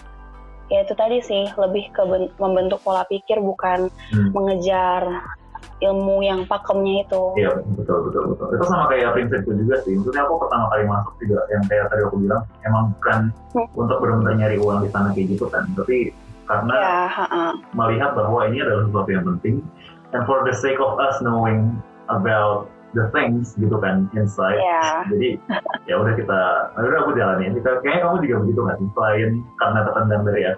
[0.73, 4.33] ya itu tadi sih lebih ke ben- membentuk pola pikir bukan hmm.
[4.33, 5.05] mengejar
[5.79, 8.47] ilmu yang pakemnya itu Iya betul betul betul.
[8.59, 9.95] Itu sama kayak prinsipku juga sih.
[9.95, 13.65] Maksudnya aku pertama kali masuk juga yang kayak tadi aku bilang emang bukan Hmm.
[13.81, 15.65] untuk benar-benar nyari uang di sana kayak gitu kan.
[15.73, 16.13] Tapi
[16.45, 17.45] karena ya ha-ha.
[17.73, 19.57] melihat bahwa ini adalah sesuatu yang penting
[20.13, 21.73] and for the sake of us knowing
[22.09, 24.57] about the things gitu kan inside.
[24.57, 25.37] ya Jadi
[25.85, 26.41] ya udah kita,
[26.73, 27.53] ya udah aku jalanin.
[27.57, 30.53] Kita kayaknya kamu juga begitu kan selain karena tertendang dari ya.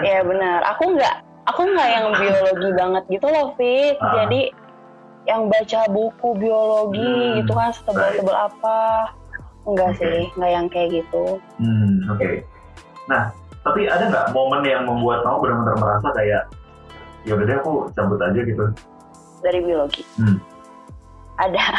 [0.00, 4.12] ya benar aku nggak aku nggak yang biologi banget gitu loh Fik Ah.
[4.16, 4.40] jadi
[5.22, 8.78] yang baca buku biologi Hmm, gitu kan setebal-tebal apa
[9.62, 9.98] enggak Oke.
[10.02, 12.28] sih nggak yang kayak gitu Hmm, oke.
[13.06, 16.42] Nah, tapi ada nggak momen yang membuat kamu benar-benar merasa kayak
[17.22, 18.64] ya udah deh aku cabut aja gitu.
[19.38, 20.38] dari biologi Hmm.
[21.36, 21.58] ada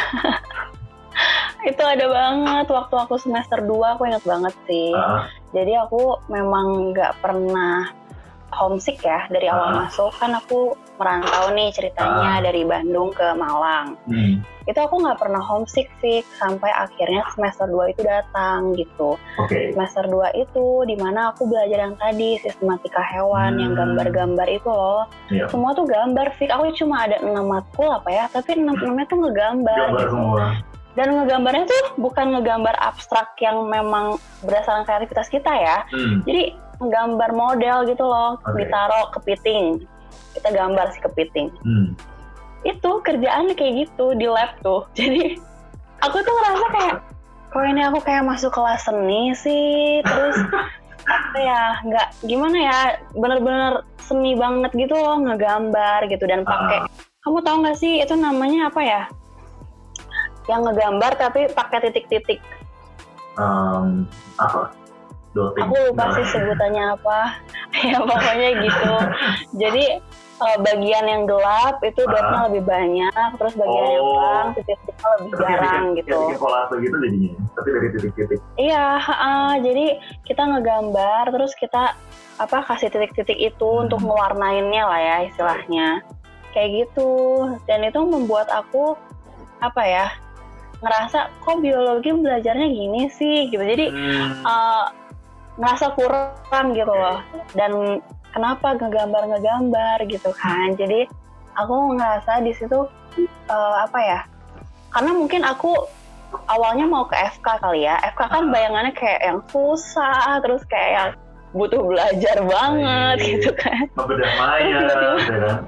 [1.64, 6.92] itu ada banget waktu aku semester 2 aku inget banget sih Ah, jadi aku memang
[6.92, 7.88] nggak pernah
[8.54, 9.76] homesick ya dari awal Ah.
[9.82, 12.40] masuk kan aku merantau nih ceritanya Ah.
[12.40, 17.90] dari Bandung ke Malang hmm, itu aku nggak pernah homesick Fik sampai akhirnya semester 2
[17.90, 19.58] itu datang gitu oke.
[19.70, 23.80] semester 2 itu di mana aku belajar yang tadi sistematika hewan yang Hmm.
[23.84, 25.46] gambar-gambar itu loh Iya.
[25.48, 29.18] semua tuh gambar Fik aku cuma ada 6 matkul apa ya tapi 6 enamnya tuh
[29.20, 30.46] ngegambar Gambar gitu semua.
[30.94, 36.54] dan ngegambarnya tuh bukan ngegambar abstrak yang memang berdasarkan kreativitas kita ya Hmm, jadi
[36.88, 38.64] nggambar model gitu loh Oke.
[38.64, 39.84] ditaruh kepiting
[40.34, 41.94] kita gambar si kepiting hmm.
[42.66, 45.38] itu kerjaannya kayak gitu di lab tuh jadi
[46.04, 46.96] aku tuh ngerasa kayak
[47.54, 50.36] kok ini aku kayak masuk kelas seni sih terus
[51.14, 52.78] apa ya nggak gimana ya
[53.12, 56.88] bener-bener seni banget gitu loh ngegambar gitu dan pakai Ah.
[57.24, 59.02] kamu tahu nggak sih itu namanya apa ya
[60.48, 62.40] yang ngegambar tapi pakai titik-titik
[63.34, 64.06] Um,
[64.38, 64.70] apa?
[65.36, 67.18] Aku lupa Nah, sih sebutannya apa
[67.84, 68.92] ya pokoknya gitu
[69.62, 69.84] jadi
[70.34, 72.10] eh, bagian yang gelap itu Ah.
[72.10, 74.14] dotnya lebih banyak terus bagian yang Oh.
[74.14, 77.32] terang titik-titiknya lebih kayak jarang bikin- gitu bikin kolase gitu jadinya.
[77.52, 78.38] Tapi dari titik-titik.
[78.56, 79.34] iya ha-ha.
[79.58, 79.86] jadi
[80.22, 81.82] kita ngegambar terus kita
[82.34, 83.84] apa kasih titik-titik itu Hmm.
[83.84, 86.02] untuk ngewarnainnya lah ya istilahnya
[86.50, 87.10] kayak gitu
[87.64, 88.94] dan itu membuat aku
[89.58, 90.06] apa ya
[90.76, 94.42] ngerasa kok biologi belajarnya gini sih gitu jadi Hmm.
[94.44, 94.84] uh,
[95.54, 97.22] ngerasa kurang gitu loh
[97.54, 98.02] dan
[98.34, 101.06] kenapa ngegambar-ngegambar gitu kan jadi
[101.54, 102.90] aku ngerasa di situ
[103.46, 104.20] uh, apa ya
[104.90, 105.86] karena mungkin aku
[106.50, 111.10] awalnya mau ke FK kali ya FK kan bayangannya kayak yang susah terus kayak yang
[111.54, 113.26] butuh belajar banget Baik.
[113.38, 113.84] gitu kan
[114.42, 115.14] maya, Tiba-tiba.
[115.22, 115.58] ya kan?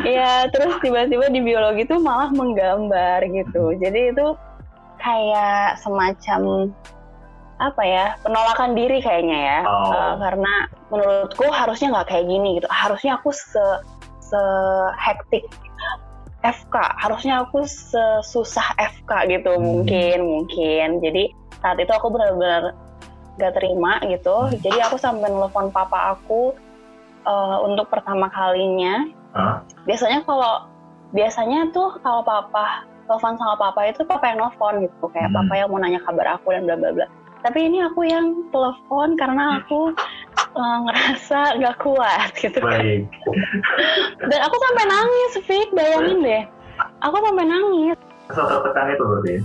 [0.00, 3.74] Iya, terus tiba-tiba di biologi tuh malah menggambar gitu.
[3.74, 4.26] Jadi itu
[5.02, 6.70] kayak semacam
[7.60, 9.92] apa ya penolakan diri kayaknya ya, Oh.
[9.92, 10.52] Eh, karena
[10.88, 12.68] menurutku harusnya nggak kayak gini gitu.
[12.72, 13.64] Harusnya aku se
[14.18, 14.40] se
[14.96, 15.44] hektik
[16.40, 19.60] FK, harusnya aku sesusah FK gitu Hmm.
[19.60, 20.88] mungkin mungkin.
[21.04, 22.72] Jadi saat itu aku benar-benar
[23.36, 24.48] gak terima gitu.
[24.56, 26.56] Jadi aku sampai nelfon papa aku
[27.20, 29.04] eh, untuk pertama kalinya
[29.36, 29.60] Hah?
[29.84, 30.64] biasanya kalau
[31.12, 35.44] biasanya tuh kalau papa telepon sama papa itu papa yang nelfon gitu kayak Hmm.
[35.44, 37.06] papa yang mau nanya kabar aku dan bla bla bla
[37.40, 39.92] tapi ini aku yang telepon karena aku
[40.36, 43.08] eh, ngerasa nggak kuat gitu kan Baik.
[44.28, 46.42] dan aku sampai nangis Fik bayangin deh
[47.00, 47.96] aku sampai nangis
[48.30, 49.40] So tertekan itu berarti ya?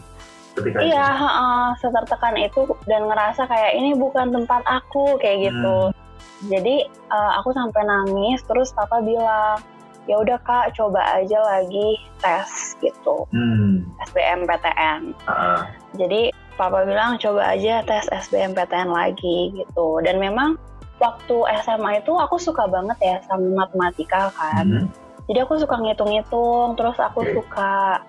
[0.56, 0.80] itu?
[0.80, 5.90] iya heeh, setertekan itu dan ngerasa kayak ini bukan tempat aku kayak gitu
[6.36, 6.52] Hmm.
[6.52, 9.60] jadi eh, aku sampai nangis terus papa bilang
[10.06, 13.82] ya udah kak coba aja lagi tes gitu Hmm.
[14.06, 15.66] SBMPTN Ah,
[15.98, 20.00] jadi papa bilang coba aja tes SBMPTN lagi gitu.
[20.04, 20.56] Dan memang
[21.00, 24.88] waktu SMA itu aku suka banget ya sama matematika kan.
[24.88, 24.88] Hmm.
[25.26, 27.34] jadi aku suka ngitung-ngitung terus aku Oke.
[27.42, 28.00] suka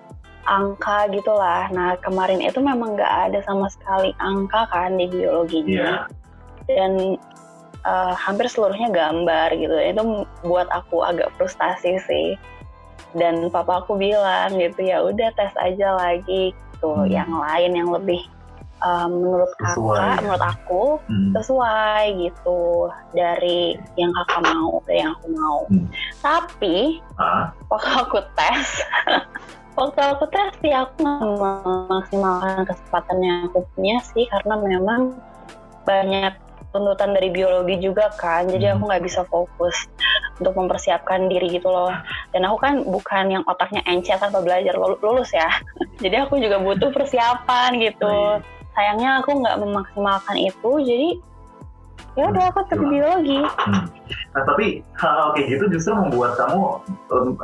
[0.47, 1.67] angka gitulah.
[1.73, 6.07] Nah kemarin itu memang nggak ada sama sekali angka kan di biologinya.
[6.69, 7.17] Dan
[7.83, 9.75] eh, hampir seluruhnya gambar gitu.
[9.75, 10.01] Itu
[10.45, 12.29] buat aku agak frustasi sih.
[13.17, 16.93] Dan papa aku bilang gitu ya udah tes aja lagi gitu.
[16.93, 17.09] Hmm.
[17.09, 18.21] yang lain yang lebih
[18.77, 19.97] eh, menurut Sesuai.
[19.97, 21.31] kakak menurut aku Hmm.
[21.33, 22.61] sesuai gitu
[23.11, 25.87] dari yang kakak mau dari yang aku mau Hmm.
[26.19, 28.67] tapi Ah, waktu aku tes
[29.77, 35.17] waktu aku tes sih aku memaksimalkan kesempatan yang aku punya sih karena memang
[35.83, 36.33] banyak
[36.67, 39.73] tuntutan dari biologi juga kan jadi aku nggak bisa fokus
[40.37, 41.89] untuk mempersiapkan diri gitu loh
[42.29, 45.47] dan aku kan bukan yang otaknya encer tanpa belajar lulu- lulus ya
[46.03, 48.56] jadi aku juga butuh persiapan gitu Baik.
[48.77, 51.09] Sayangnya aku nggak memaksimalkan itu jadi
[52.13, 52.93] ya udah aku tetap Gimana?
[52.93, 53.85] biologi hmm.
[54.07, 54.65] Nah tapi
[55.01, 56.61] hal-hal kayak gitu justru membuat kamu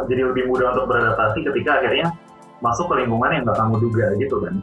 [0.08, 2.13] jadi lebih mudah untuk beradaptasi ketika akhirnya
[2.62, 4.56] masuk ke lingkungan yang gak kamu duga gitu kan.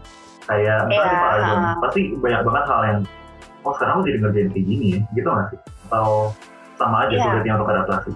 [0.48, 1.22] Kayak misalnya di Iya.
[1.26, 2.98] Paragon, pasti banyak banget hal yang
[3.66, 5.58] oh sekarang aku jadi ngerjain kayak gini ya, gitu gak sih?
[5.90, 6.06] Atau
[6.80, 7.24] sama aja Iya.
[7.28, 8.10] sulitnya untuk adaptasi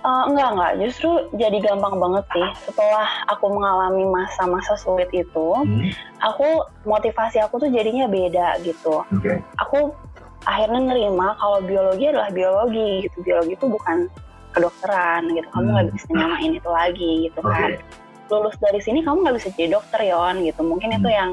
[0.00, 5.92] Eh, enggak enggak justru jadi gampang banget sih setelah aku mengalami masa-masa sulit itu Hmm,
[6.24, 9.44] aku motivasi aku tuh jadinya beda gitu Oke.
[9.60, 9.92] aku
[10.48, 14.08] akhirnya nerima kalau biologi adalah biologi gitu biologi itu bukan
[14.56, 15.74] kedokteran gitu kamu Hmm.
[15.76, 17.52] nggak bisa nyamain itu lagi gitu Oke.
[17.52, 17.70] kan
[18.32, 21.18] lulus dari sini kamu nggak bisa jadi dokter yon gitu mungkin itu Hmm.
[21.20, 21.30] yang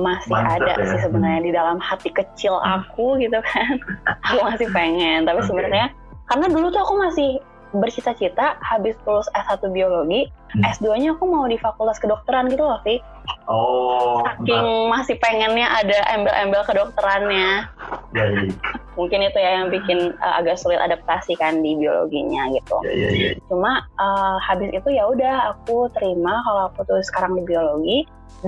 [0.00, 0.88] masih Mindset ada ya.
[0.88, 3.76] sih sebenarnya di dalam hati kecil aku gitu kan
[4.32, 5.52] aku masih pengen tapi Oke.
[5.52, 5.92] sebenarnya
[6.24, 7.30] karena dulu tuh aku masih
[7.72, 10.64] bercita-cita habis lulus S1 biologi Hmm.
[10.64, 13.04] S2-nya aku mau di fakultas kedokteran gitu loh Fik
[13.44, 17.68] Oh, saking masih pengennya ada embel-embel kedokterannya
[18.16, 18.56] Jadi,
[18.96, 22.80] mungkin itu ya yang bikin uh, agak sulit adaptasi kan di biologinya gitu.
[22.80, 23.30] ya, ya, ya.
[23.52, 27.98] Cuma uh, habis itu ya udah aku terima kalau aku tuh sekarang di biologi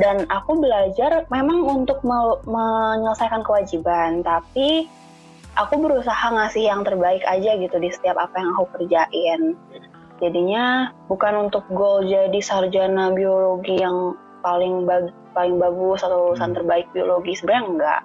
[0.00, 4.88] dan aku belajar memang untuk me- menyelesaikan kewajiban tapi
[5.58, 9.58] aku berusaha ngasih yang terbaik aja gitu di setiap apa yang aku kerjain.
[10.20, 16.58] Jadinya bukan untuk goal jadi sarjana biologi yang paling bag- paling bagus atau lulusan Hmm.
[16.60, 18.02] terbaik biologi sebenarnya enggak.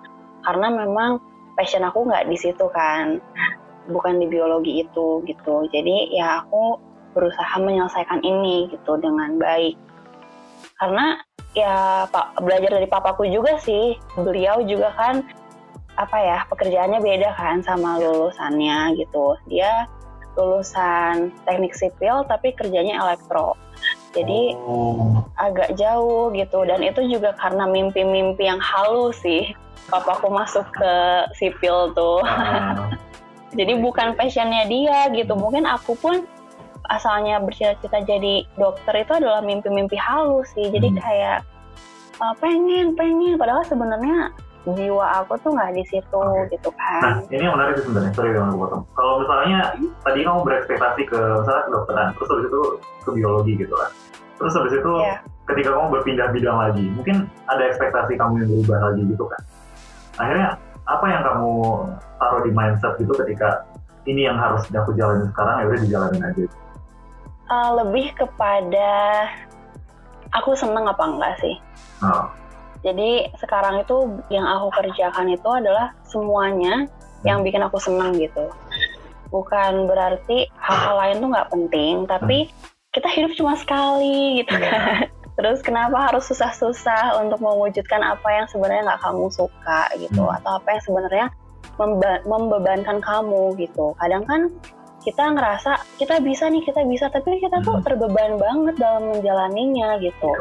[0.48, 1.12] Karena memang
[1.60, 3.20] passion aku nggak di situ kan.
[3.92, 5.68] Bukan di biologi itu gitu.
[5.70, 6.80] Jadi ya aku
[7.14, 9.76] berusaha menyelesaikan ini gitu dengan baik.
[10.80, 11.20] Karena
[11.56, 13.96] ya pak belajar dari papaku juga sih.
[14.16, 15.24] Beliau juga kan
[15.96, 19.40] apa ya pekerjaannya beda kan sama lulusannya gitu.
[19.48, 19.88] Dia
[20.36, 23.56] lulusan teknik sipil tapi kerjanya elektro.
[24.16, 26.64] Jadi Oh, agak jauh gitu.
[26.68, 29.52] Dan itu juga karena mimpi-mimpi yang halus sih.
[29.92, 30.94] Papaku masuk ke
[31.36, 32.24] sipil tuh.
[32.24, 32.92] Ah,
[33.60, 35.36] jadi bukan passionnya dia gitu.
[35.36, 36.24] Mungkin aku pun
[36.92, 40.68] asalnya bercita-cita jadi dokter itu adalah mimpi-mimpi halus sih.
[40.72, 41.00] Jadi Hmm.
[41.00, 41.40] kayak
[42.20, 43.36] "Ah, pengen pengen.
[43.36, 44.32] Padahal sebenarnya
[44.74, 46.50] jiwa aku tuh nggak di situ Oke.
[46.50, 48.12] gitu Nah, kan ini yang menarik sih sebenarnya.
[48.14, 48.84] Sorry yang aku potong.
[48.94, 49.60] Kalau misalnya
[50.02, 52.62] tadi kamu berekspektasi ke misalnya kedokteran, terus habis itu
[53.06, 53.92] ke biologi gitu kan.
[54.36, 55.16] Terus habis itu Iya.
[55.46, 59.42] ketika kamu berpindah bidang lagi, mungkin ada ekspektasi kamu yang berubah lagi gitu kan.
[60.18, 60.48] Akhirnya
[60.86, 61.52] apa yang kamu
[62.18, 63.66] taruh di mindset gitu ketika
[64.06, 66.44] ini yang harus aku jalanin sekarang ya udah dijalanin aja.
[67.46, 68.92] Eh, lebih kepada
[70.34, 71.56] aku seneng apa enggak sih
[72.02, 72.28] Nah,
[72.84, 76.90] Jadi sekarang itu yang aku kerjakan itu adalah semuanya
[77.26, 78.52] yang bikin aku senang gitu.
[79.34, 82.38] Bukan berarti hal-hal lain tuh nggak penting, tapi
[82.94, 85.10] kita hidup cuma sekali gitu kan.
[85.36, 90.36] Terus kenapa harus susah-susah untuk mewujudkan apa yang sebenarnya nggak kamu suka gitu, Hmm.
[90.40, 91.28] atau apa yang sebenarnya
[91.76, 93.92] memba- membebankan kamu gitu.
[94.00, 94.42] Kadang kan
[95.04, 97.84] kita ngerasa kita bisa nih, kita bisa, tapi kita tuh Hmm.
[97.84, 100.32] terbeban banget dalam menjalaninya gitu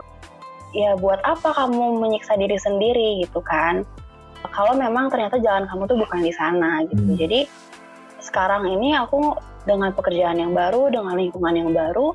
[0.75, 3.87] ya buat apa kamu menyiksa diri sendiri gitu kan
[4.53, 7.17] kalau memang ternyata jalan kamu tuh bukan di sana gitu Hmm.
[7.17, 7.47] jadi
[8.21, 12.13] sekarang ini aku dengan pekerjaan yang baru dengan lingkungan yang baru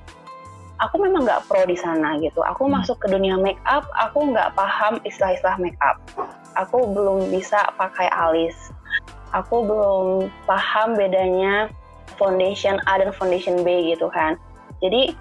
[0.80, 2.39] aku memang nggak pro di sana gitu.
[2.39, 2.80] Aku Hmm.
[2.80, 6.00] masuk ke dunia make up, aku nggak paham istilah-istilah make up.
[6.56, 8.56] Aku belum bisa pakai alis.
[9.36, 11.67] Aku belum paham bedanya
[12.15, 14.39] foundation A dan foundation B gitu kan.
[14.80, 15.13] Jadi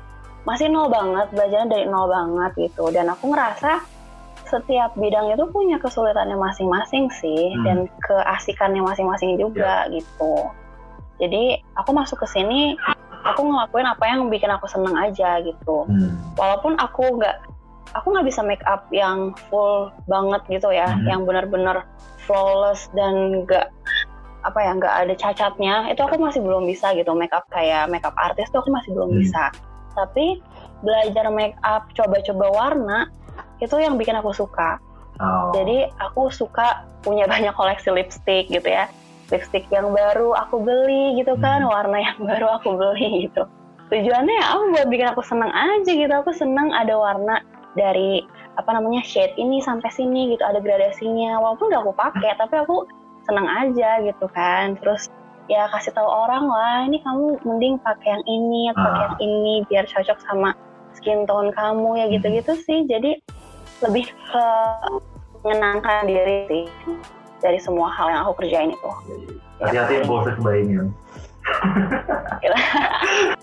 [0.46, 2.90] masih nol banget, belajarnya dari nol banget gitu.
[2.90, 3.83] Dan aku ngerasa
[4.48, 7.64] setiap bidang itu punya kesulitannya masing-masing sih Hmm.
[7.68, 10.48] dan keasikannya masing-masing juga gitu.
[11.20, 12.79] Jadi aku masuk ke sini,
[13.27, 15.85] aku ngelakuin apa yang bikin aku seneng aja gitu.
[15.85, 16.16] Hmm.
[16.38, 17.37] Walaupun aku nggak,
[17.92, 21.05] aku nggak bisa make up yang full banget gitu ya, Hmm.
[21.05, 21.85] yang benar-benar
[22.24, 23.68] flawless dan nggak
[24.48, 25.74] apa ya nggak ada cacatnya.
[25.92, 28.96] Itu aku masih belum bisa gitu make up kayak make up artis tuh aku masih
[28.96, 29.20] belum Hmm.
[29.20, 29.44] bisa.
[29.94, 30.40] Tapi
[30.83, 32.98] belajar make up, coba-coba warna
[33.59, 34.79] itu yang bikin aku suka.
[35.18, 35.51] Oh.
[35.51, 38.87] Jadi aku suka punya banyak koleksi lipstick gitu ya.
[39.29, 41.72] Lipstick yang baru aku beli gitu kan, Hmm.
[41.72, 43.44] warna yang baru aku beli gitu.
[43.88, 46.12] Tujuannya ya aku buat bikin aku seneng aja gitu.
[46.12, 47.40] Aku seneng ada warna
[47.74, 48.20] dari
[48.59, 51.40] apa namanya shade ini sampai sini gitu, ada gradasinya.
[51.40, 52.85] Walaupun udah aku pakai, tapi aku
[53.24, 54.77] seneng aja gitu kan.
[54.81, 55.09] Terus
[55.48, 59.04] ya kasih tahu orang lah, ini kamu mending pakai yang ini atau pakai Ah.
[59.08, 60.52] yang ini biar cocok sama
[60.92, 62.84] skin tone kamu ya gitu-gitu sih.
[62.84, 63.16] Jadi
[63.80, 64.46] lebih ke
[65.40, 66.64] menyenangkan diri sih
[67.38, 68.90] dari semua hal yang aku kerjain itu.
[69.58, 70.84] Hati-hati impulsif buying ya.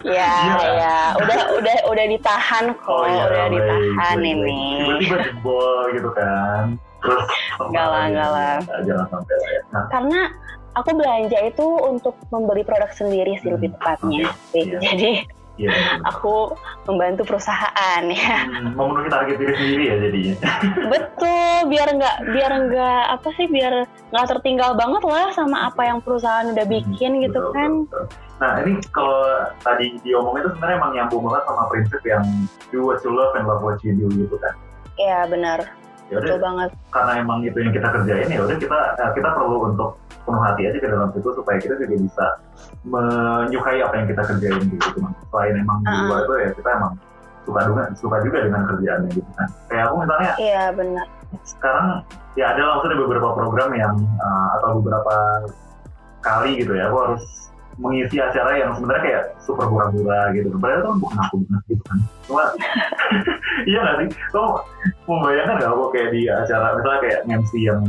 [0.06, 0.62] Ya, Iya.
[0.78, 4.62] ya, udah udah udah ditahan kok, iya, udah baik, ditahan baik, ini.
[4.78, 6.64] Tiba-tiba jebol gitu kan.
[7.02, 7.26] Terus
[7.58, 8.56] Enggak lah, enggak lah.
[8.62, 9.62] Nah, Jangan sampai lah ya.
[9.74, 10.20] Nah, Karena
[10.76, 14.28] aku belanja itu untuk membeli produk sendiri sih Hmm, lebih tepatnya.
[14.28, 14.62] oke, sih.
[14.62, 14.80] iya.
[14.80, 15.12] Jadi
[15.56, 15.72] iya.
[16.04, 16.52] aku
[16.86, 18.36] membantu perusahaan ya.
[18.44, 20.36] Hmm, memenuhi target diri sendiri ya jadinya.
[20.94, 21.32] Betul,
[21.66, 23.74] biar nggak biar nggak apa sih biar
[24.12, 27.72] nggak tertinggal banget lah sama apa yang perusahaan udah bikin gitu Betul, kan.
[27.82, 28.24] betul, betul.
[28.36, 29.24] Nah ini kalau
[29.64, 32.24] tadi diomongin itu sebenarnya emang nyambung banget sama prinsip yang
[32.68, 34.52] do what you love and love what you do gitu kan.
[34.96, 35.60] Iya benar,
[36.08, 36.70] Ya betul udah banget.
[36.88, 39.90] karena emang itu yang kita kerjain ya udah kita eh, kita perlu untuk
[40.26, 42.26] penuh hati aja ke dalam situ supaya kita juga bisa
[42.84, 45.00] menyukai apa yang kita kerjain gitu.
[45.30, 46.94] Selain emang di luar itu ya kita emang
[47.46, 49.48] suka juga suka juga dengan kerjaannya gitu kan.
[49.70, 51.06] Kayak aku misalnya Iya benar.
[51.46, 51.88] sekarang
[52.40, 55.16] ya ada langsung ada beberapa program yang uh, atau beberapa
[56.24, 57.24] kali gitu ya aku harus
[57.76, 61.98] mengisi acara yang sebenarnya kayak super hura-hura gitu padahal kan bukan aku banget gitu kan
[62.26, 62.44] cuma
[63.70, 64.64] iya nggak sih lo
[65.12, 67.82] membayangkan nggak aku kayak di acara misalnya kayak MC yang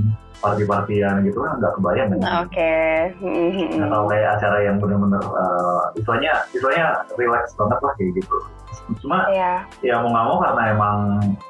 [0.42, 2.74] party-partyan gitu kan nggak kebayang kan Oke.
[3.22, 3.84] Hmm, hmm, hmm.
[3.88, 8.36] atau kayak acara yang bener-bener uh, istilahnya istilahnya relax banget lah kayak gitu
[9.02, 9.66] cuma Iya.
[9.82, 10.96] ya mau nggak mau karena emang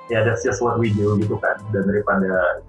[0.09, 2.62] ya that's just what we do gitu kan dan daripada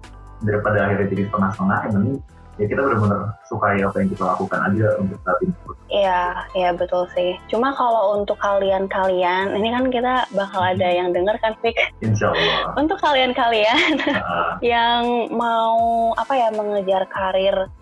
[0.44, 2.16] daripada akhirnya jadi setengah-setengah yang penting
[2.58, 5.54] ya kita benar-benar sukai apa yang kita lakukan aja untuk saat ini
[5.88, 7.32] Iya, iya betul sih.
[7.48, 11.72] Cuma kalau untuk kalian-kalian, ini kan kita bakal ada yang denger kan, Fik.
[12.04, 17.72] insya Allah Untuk kalian-kalian Nah, yang mau apa ya mengejar karir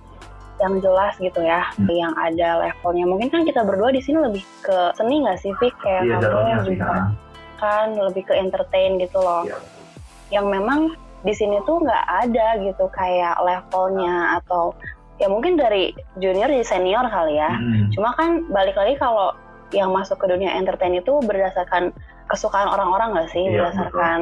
[0.63, 1.91] yang jelas gitu ya, Hmm.
[1.91, 3.11] yang ada levelnya.
[3.11, 5.75] Mungkin kan kita berdua di sini lebih ke seni nggak sih, Fik?
[5.83, 7.09] Kayak iya kamu sih juga nah.
[7.59, 9.43] kan lebih ke entertain gitu loh.
[9.51, 9.59] Iya.
[10.31, 10.81] Yang memang
[11.27, 14.71] di sini tuh nggak ada gitu kayak levelnya atau
[15.19, 15.91] ya mungkin dari
[16.23, 17.51] junior jadi senior kali ya.
[17.51, 19.35] Hmm, Cuma kan balik lagi kalau
[19.75, 21.91] yang masuk ke dunia entertain itu berdasarkan
[22.31, 24.19] kesukaan orang-orang nggak sih, Iya, berdasarkan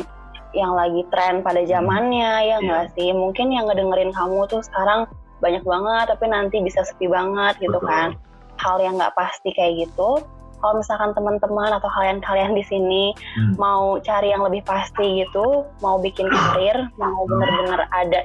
[0.55, 2.65] yang lagi tren pada zamannya ya Iya.
[2.65, 3.13] nggak sih.
[3.13, 5.05] Mungkin yang ngedengerin kamu tuh sekarang
[5.45, 7.91] banyak banget, tapi nanti bisa sepi banget gitu Betul.
[7.91, 8.09] kan.
[8.57, 10.25] Hal yang nggak pasti kayak gitu.
[10.65, 13.53] Kalau misalkan teman-teman atau kalian-kalian di sini Hmm.
[13.61, 18.25] mau cari yang lebih pasti gitu, mau bikin karir, mau bener-bener ada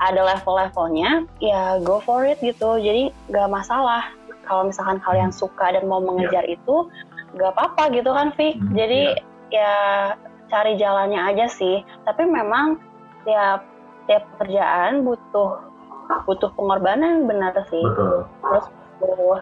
[0.00, 2.80] ada level-levelnya, ya go for it gitu.
[2.80, 4.08] Jadi nggak masalah
[4.48, 6.88] kalau misalkan kalian suka dan mau mengejar itu,
[7.36, 8.56] nggak apa-apa gitu kan, Fik.
[8.56, 9.20] Hmm, Jadi
[9.52, 9.74] ya
[10.48, 11.84] cari jalannya aja sih.
[12.08, 12.80] Tapi memang
[13.28, 13.60] tiap
[14.08, 15.60] tiap pekerjaan butuh
[16.28, 18.66] butuh pengorbanan benar sih betul terus
[19.00, 19.40] butuh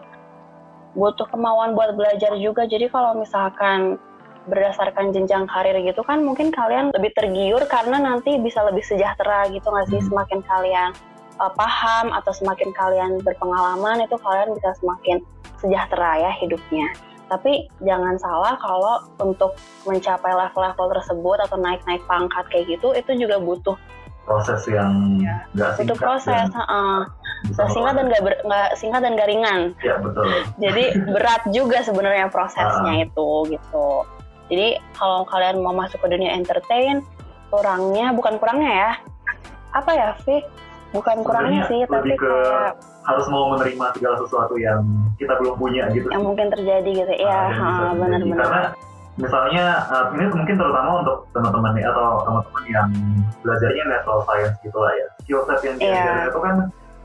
[0.93, 3.97] butuh kemauan buat belajar juga jadi kalau misalkan
[4.43, 9.63] berdasarkan jenjang karir gitu kan mungkin kalian lebih tergiur karena nanti bisa lebih sejahtera gitu
[9.71, 10.09] nggak sih Hmm.
[10.11, 10.91] semakin kalian
[11.39, 15.23] uh, paham atau semakin kalian berpengalaman itu kalian bisa semakin
[15.63, 16.91] sejahtera ya hidupnya
[17.31, 19.57] tapi jangan salah kalau untuk
[19.89, 23.79] mencapai level-level tersebut atau naik-naik pangkat kayak gitu itu juga butuh
[24.27, 25.23] proses yang
[25.55, 25.77] nggak Iya.
[25.79, 26.99] butuh singkat proses dan heeh.
[27.45, 29.61] Nggak singkat dan nggak ber- nggak singkat dan gak ringan.
[29.81, 30.25] Ya betul.
[30.57, 33.03] Jadi berat juga sebenarnya prosesnya Ah.
[33.03, 33.89] itu gitu.
[34.47, 37.03] Jadi kalau kalian mau masuk ke dunia entertain
[37.49, 38.91] kurangnya bukan kurangnya ya.
[39.73, 40.45] Apa ya Fik
[40.93, 44.85] bukan kurangnya Sebenarnya sih tapi ke kayak harus mau menerima segala sesuatu yang
[45.17, 46.07] kita belum punya gitu.
[46.07, 47.13] Yang mungkin terjadi gitu.
[47.19, 47.99] Ya Ah, terjadi.
[47.99, 48.39] benar-benar.
[48.39, 48.63] Karena
[49.13, 52.89] misalnya uh, ini mungkin terutama untuk teman-teman nih atau teman-teman yang
[53.41, 55.07] belajarnya natural science gitu lah ya.
[55.21, 55.89] Skill set yang Iya.
[55.91, 56.57] diajarin itu kan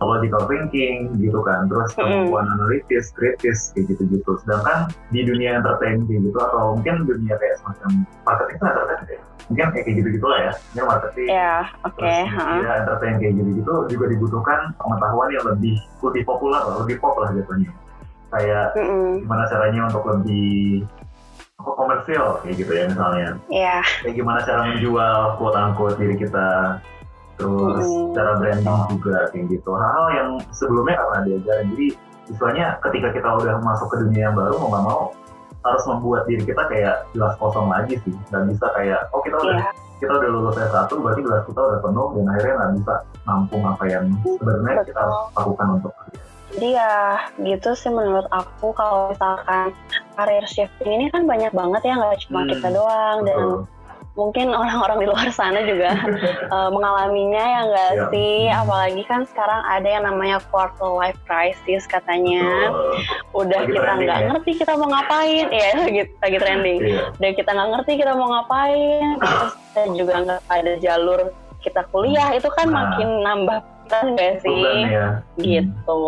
[0.01, 1.65] logical thinking gitu kan.
[1.69, 4.31] Terus kemampuan analitis kritis kayak gitu-gitu.
[4.45, 7.89] Sedangkan di dunia entertain kayak gitu atau mungkin dunia kayak semacam
[8.25, 10.51] marketing itu entertain ya mungkin kayak gitu-gitu lah ya.
[10.71, 11.27] Mungkin marketing.
[11.31, 11.53] Ya,
[11.87, 11.99] oke.
[11.99, 12.43] terus ha.
[12.59, 17.31] media entertain kayak gitu-gitu juga dibutuhkan pengetahuan yang lebih lebih populer lah, lebih pop lah
[17.31, 17.71] jatuhnya.
[18.27, 19.23] Kayak Mm-mm.
[19.23, 20.83] gimana caranya untuk lebih
[21.57, 23.29] apa, komersial kayak gitu ya misalnya.
[23.47, 26.79] Ya, kayak gimana cara menjual quote unquote diri kita
[27.37, 28.11] terus Mm.
[28.17, 31.87] cara branding juga kayak gitu hal-hal yang sebelumnya nggak pernah diajarin jadi
[32.27, 35.01] istilahnya ketika kita udah masuk ke dunia yang baru mau nggak mau
[35.63, 39.57] harus membuat diri kita kayak gelas kosong lagi sih nggak bisa kayak oh kita udah
[39.59, 39.69] ya.
[39.97, 43.83] kita udah lulus S1 berarti gelas kita udah penuh dan akhirnya nggak bisa nampung apa
[43.85, 45.03] yang sebenarnya kita
[45.35, 46.19] lakukan untuk kerja.
[46.47, 46.95] Jadi ya
[47.43, 49.75] gitu sih menurut aku kalau misalkan
[50.15, 53.37] karir shifting ini kan banyak banget ya nggak cuma Hmm, kita doang dan.
[54.17, 55.93] Mungkin orang-orang di luar sana juga
[56.55, 58.05] eh, mengalaminya ya nggak Iya.
[58.09, 62.97] sih apalagi kan sekarang ada yang namanya quarter life crisis katanya Betul.
[63.37, 64.25] udah Lagi kita nggak ya.
[64.27, 67.03] ngerti kita mau ngapain ya lagi lagi trending Iya.
[67.13, 71.19] udah kita nggak ngerti kita mau ngapain terus kita juga nggak ada jalur
[71.61, 72.75] kita kuliah itu kan Nah.
[72.89, 75.21] makin nambah kan nggak sih ya.
[75.37, 76.03] gitu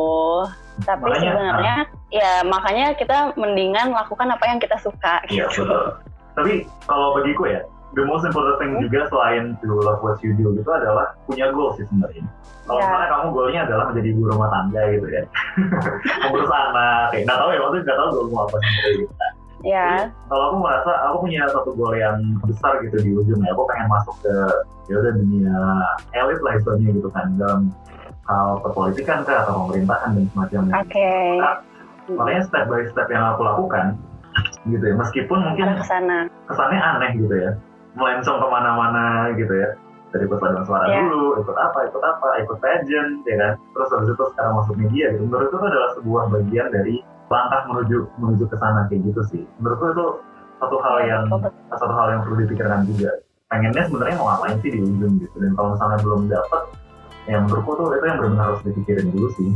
[0.81, 1.75] tapi Makanya, sebenarnya
[2.09, 5.83] ya makanya kita mendingan lakukan apa yang kita suka Iya gitu betul.
[6.29, 6.53] Tapi
[6.87, 7.59] kalau bagiku ya,
[7.91, 8.83] the most important thing Hmm?
[8.83, 12.21] juga selain to love what you do itu adalah punya goal sih sebenarnya.
[12.63, 12.85] Kalau Ya.
[12.85, 15.23] misalnya kamu goalnya adalah menjadi ibu rumah tangga gitu ya,
[16.21, 19.13] mengurus anak, kayak nggak tahu ya maksudnya nggak tahu goalmu apa sebenarnya gitu.
[19.59, 19.87] ya
[20.25, 24.15] Kalau aku merasa aku punya satu goal yang besar gitu di ujungnya, aku pengen masuk
[24.21, 24.33] ke
[24.85, 25.57] ya udah dunia
[26.13, 27.61] elit lah istilahnya gitu kan dalam
[28.23, 30.73] hal perpolitikan kah atau pemerintahan dan semacamnya.
[30.77, 31.11] oke
[32.09, 33.97] Makanya step by step yang aku lakukan
[34.65, 37.51] gitu ya, meskipun mungkin arah ke sana kesannya aneh gitu ya
[37.95, 39.69] melencong ke mana-mana gitu ya.
[40.09, 41.05] Dari paduan suara Ya.
[41.05, 43.53] dulu ikut apa ikut apa ikut pageant ya kan.
[43.61, 45.23] Terus habis itu sekarang masuk media gitu.
[45.25, 46.95] Menurutku itu adalah sebuah bagian dari
[47.29, 49.43] langkah menuju menuju ke sana kayak gitu sih.
[49.61, 50.05] Menurutku itu
[50.59, 51.23] satu hal Iya, yang
[51.71, 53.11] satu hal yang perlu dipikirkan juga.
[53.49, 55.35] Pengennya sebenarnya mau ngapain sih di ujung gitu.
[55.37, 56.61] Dan kalau misalnya belum dapat
[57.29, 59.49] yang menurutku tuh itu yang benar-benar harus dipikirin dulu sih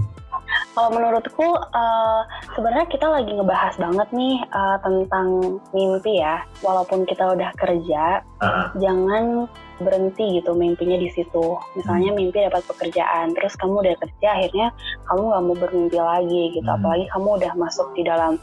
[0.74, 2.22] Kalau menurutku eh,
[2.58, 6.42] sebenarnya kita lagi ngebahas banget nih eh, tentang mimpi ya.
[6.66, 9.48] Walaupun kita udah kerja, Ah, jangan
[9.80, 11.58] berhenti gitu mimpinya di situ.
[11.78, 12.20] Misalnya Hmm.
[12.20, 14.68] mimpi dapat pekerjaan, terus kamu udah kerja, akhirnya
[15.08, 16.66] kamu nggak mau bermimpi lagi gitu.
[16.68, 16.78] Hmm.
[16.82, 18.42] Apalagi kamu udah masuk di dalam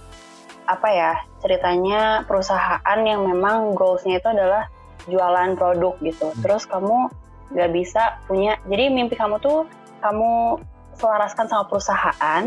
[0.70, 1.12] apa ya
[1.42, 4.70] ceritanya perusahaan yang memang goalsnya itu adalah
[5.10, 6.30] jualan produk gitu.
[6.30, 6.40] Hmm.
[6.46, 7.10] Terus kamu
[7.50, 8.54] nggak bisa punya.
[8.70, 9.66] Jadi mimpi kamu tuh
[10.00, 10.62] kamu
[11.00, 12.42] selaraskan sama perusahaan,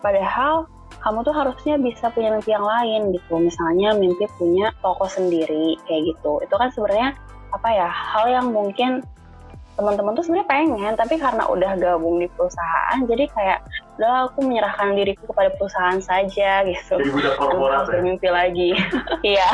[0.00, 0.66] padahal
[1.04, 3.36] kamu tuh harusnya bisa punya mimpi yang lain gitu.
[3.36, 6.40] Misalnya mimpi punya toko sendiri kayak gitu.
[6.40, 7.14] Itu kan sebenarnya
[7.52, 9.04] apa ya hal yang mungkin
[9.72, 13.58] teman-teman tuh sebenarnya pengen tapi karena udah gabung di perusahaan jadi kayak
[13.96, 18.70] udah aku menyerahkan diriku kepada perusahaan saja gitu harus ya bermimpi lagi
[19.32, 19.48] iya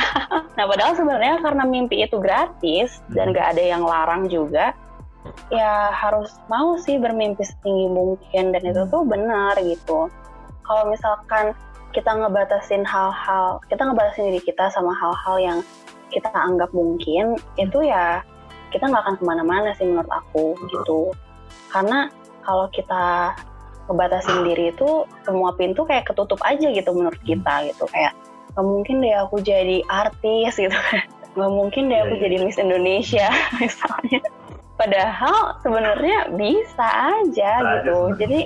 [0.59, 3.37] nah padahal sebenarnya karena mimpi itu gratis dan Hmm.
[3.37, 4.73] gak ada yang larang juga
[5.49, 10.13] ya harus mau sih bermimpi setinggi mungkin dan itu tuh benar gitu.
[10.65, 11.57] Kalau misalkan
[11.97, 15.59] kita ngebatasin hal-hal kita ngebatasin diri kita sama hal-hal yang
[16.13, 18.21] kita anggap mungkin itu ya
[18.69, 21.13] kita nggak akan ke mana-mana sih menurut aku gitu.
[21.73, 22.13] Karena
[22.45, 23.33] kalau kita
[23.89, 27.89] ngebatasin diri itu semua pintu kayak ketutup aja gitu menurut kita gitu.
[27.89, 28.13] Kayak
[28.53, 30.77] nggak mungkin deh aku jadi artis gitu.
[31.39, 32.25] Nggak mungkin deh aku Iya, iya.
[32.27, 33.29] jadi Miss Indonesia
[33.63, 34.21] misalnya
[34.79, 37.99] padahal sebenarnya bisa aja Bisa aja gitu.
[37.99, 38.19] sebenarnya.
[38.23, 38.41] jadi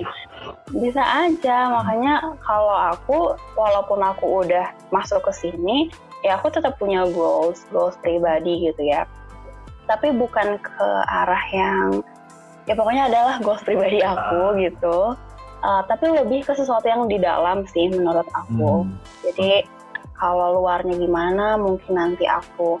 [0.73, 1.57] bisa aja.
[1.69, 3.17] Makanya kalau aku
[3.53, 5.87] walaupun aku udah masuk ke sini
[6.25, 9.05] ya aku tetap punya goals goals pribadi gitu ya.
[9.85, 12.01] Tapi bukan ke arah yang
[12.65, 15.13] ya pokoknya adalah goals pribadi aku gitu.
[15.63, 18.83] Uh, tapi lebih ke sesuatu yang di dalam sih menurut aku.
[18.83, 18.99] Hmm.
[19.23, 19.63] jadi
[20.19, 22.79] kalau luarnya gimana mungkin nanti aku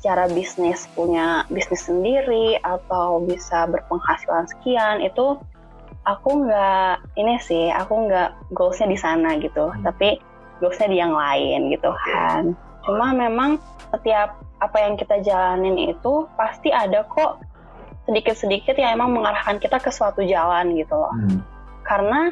[0.00, 5.36] secara bisnis punya bisnis sendiri atau bisa berpenghasilan sekian itu
[6.08, 9.68] aku nggak ini sih aku nggak goalsnya di sana gitu.
[9.68, 9.84] Hmm.
[9.84, 10.16] tapi
[10.56, 12.56] goalsnya di yang lain gitu kan.
[12.88, 13.60] Cuma memang
[13.92, 17.44] setiap apa yang kita jalanin itu pasti ada kok
[18.08, 21.12] sedikit-sedikit yang emang mengarahkan kita ke suatu jalan gitu loh.
[21.12, 21.44] Hmm.
[21.84, 22.30] karena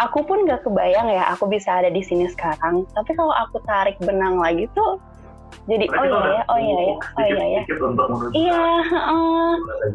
[0.00, 2.82] aku pun gak kebayang ya aku bisa ada di sini sekarang.
[2.90, 4.98] Tapi kalau aku tarik benang lagi tuh
[5.66, 7.60] jadi oh iya ya oh iya ya oh iya ya.
[8.32, 8.62] iya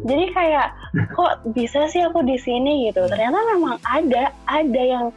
[0.04, 0.66] jadi kayak
[1.16, 3.04] kok bisa sih aku di sini gitu?
[3.06, 5.08] Ternyata memang ada ada yang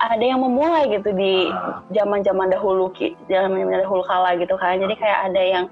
[0.00, 1.84] ada yang memulai gitu di Ah.
[1.92, 4.80] zaman-zaman dahulu ki zaman-zaman dahulu kala gitu kan.
[4.80, 5.64] Jadi kayak ada yang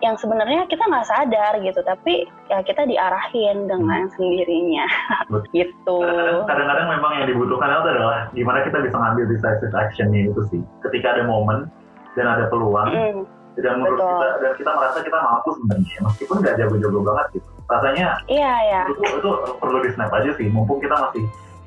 [0.00, 4.88] yang sebenarnya kita nggak sadar gitu tapi ya kita diarahin dengan sendirinya.
[5.32, 5.52] Betul.
[5.52, 5.96] gitu.
[6.00, 10.60] Kadang- Kadang-kadang memang yang dibutuhkan itu adalah gimana kita bisa ngambil decisive actionnya itu sih.
[10.80, 11.68] Ketika ada momen
[12.14, 13.22] dan ada peluang, Mm,
[13.58, 14.10] dan menurut Betul.
[14.10, 17.48] kita dan kita merasa kita mampu sebenarnya, meskipun nggak jago-jago banget gitu.
[17.66, 20.46] Rasanya iya ya itu, itu perlu di snap aja sih.
[20.48, 21.24] Mumpung kita masih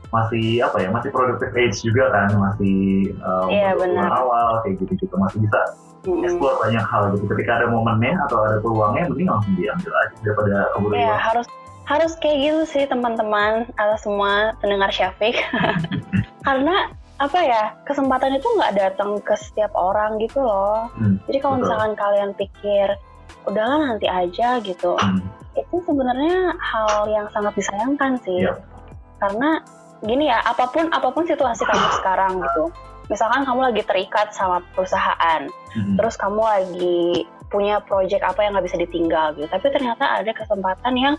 [0.10, 3.10] masih apa ya masih productive age juga kan masih
[3.50, 4.10] Iya, umur benar.
[4.14, 5.60] awal kayak gitu gitu masih bisa
[6.06, 6.22] Mm-mm.
[6.22, 10.56] explore banyak hal gitu ketika ada momennya atau ada peluangnya mending langsung diambil aja daripada
[10.76, 11.48] keburu Iya harus
[11.84, 15.34] harus kayak gitu sih teman-teman atau semua pendengar Syafiq
[16.48, 16.94] karena
[17.24, 20.92] apa ya kesempatan itu nggak datang ke setiap orang gitu loh.
[21.00, 21.64] Hmm, jadi kalau betul.
[21.64, 22.88] misalkan kalian pikir
[23.48, 25.00] udahlah nanti aja gitu.
[25.00, 25.24] Hmm,
[25.56, 28.44] itu sebenarnya hal yang sangat disayangkan sih.
[28.44, 28.56] Iya.
[29.24, 29.64] karena
[30.04, 32.68] gini ya apa pun apa pun situasi kamu sekarang gitu.
[33.08, 38.68] Misalkan kamu lagi terikat sama perusahaan hmm, terus kamu lagi punya project apa yang nggak
[38.68, 39.48] bisa ditinggal gitu.
[39.48, 41.16] Tapi ternyata ada kesempatan yang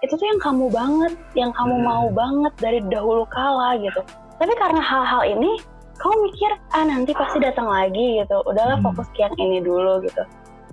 [0.00, 1.84] itu tuh yang kamu banget yang kamu Hmm.
[1.86, 4.00] mau banget dari dahulu kala gitu
[4.42, 5.62] tapi karena hal-hal ini
[5.94, 8.42] kamu mikir ah nanti pasti datang lagi gitu.
[8.42, 8.90] Udahlah Hmm.
[8.90, 10.26] fokus ke yang ini dulu gitu.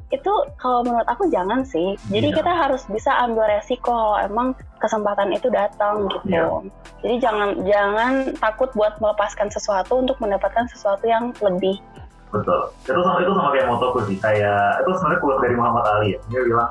[0.10, 1.94] Itu kalau menurut aku jangan sih.
[2.10, 2.38] Jadi Iya.
[2.42, 4.48] kita harus bisa ambil resiko kalau emang
[4.82, 6.26] kesempatan itu datang gitu.
[6.26, 6.66] Iya.
[7.00, 11.78] jadi jangan jangan takut buat melepaskan sesuatu untuk mendapatkan sesuatu yang lebih.
[12.28, 12.74] Betul.
[12.84, 14.18] Itu sama itu sama kayak motoku sih.
[14.18, 16.20] Kayak itu sebenarnya quote dari Muhammad Ali ya.
[16.28, 16.70] Dia bilang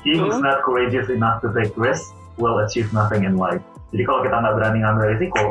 [0.00, 0.48] he who's Hmm.
[0.48, 2.08] not courageous enough to take risk
[2.40, 3.60] will achieve nothing in life.
[3.92, 5.42] Jadi kalau kita nggak berani ngambil risiko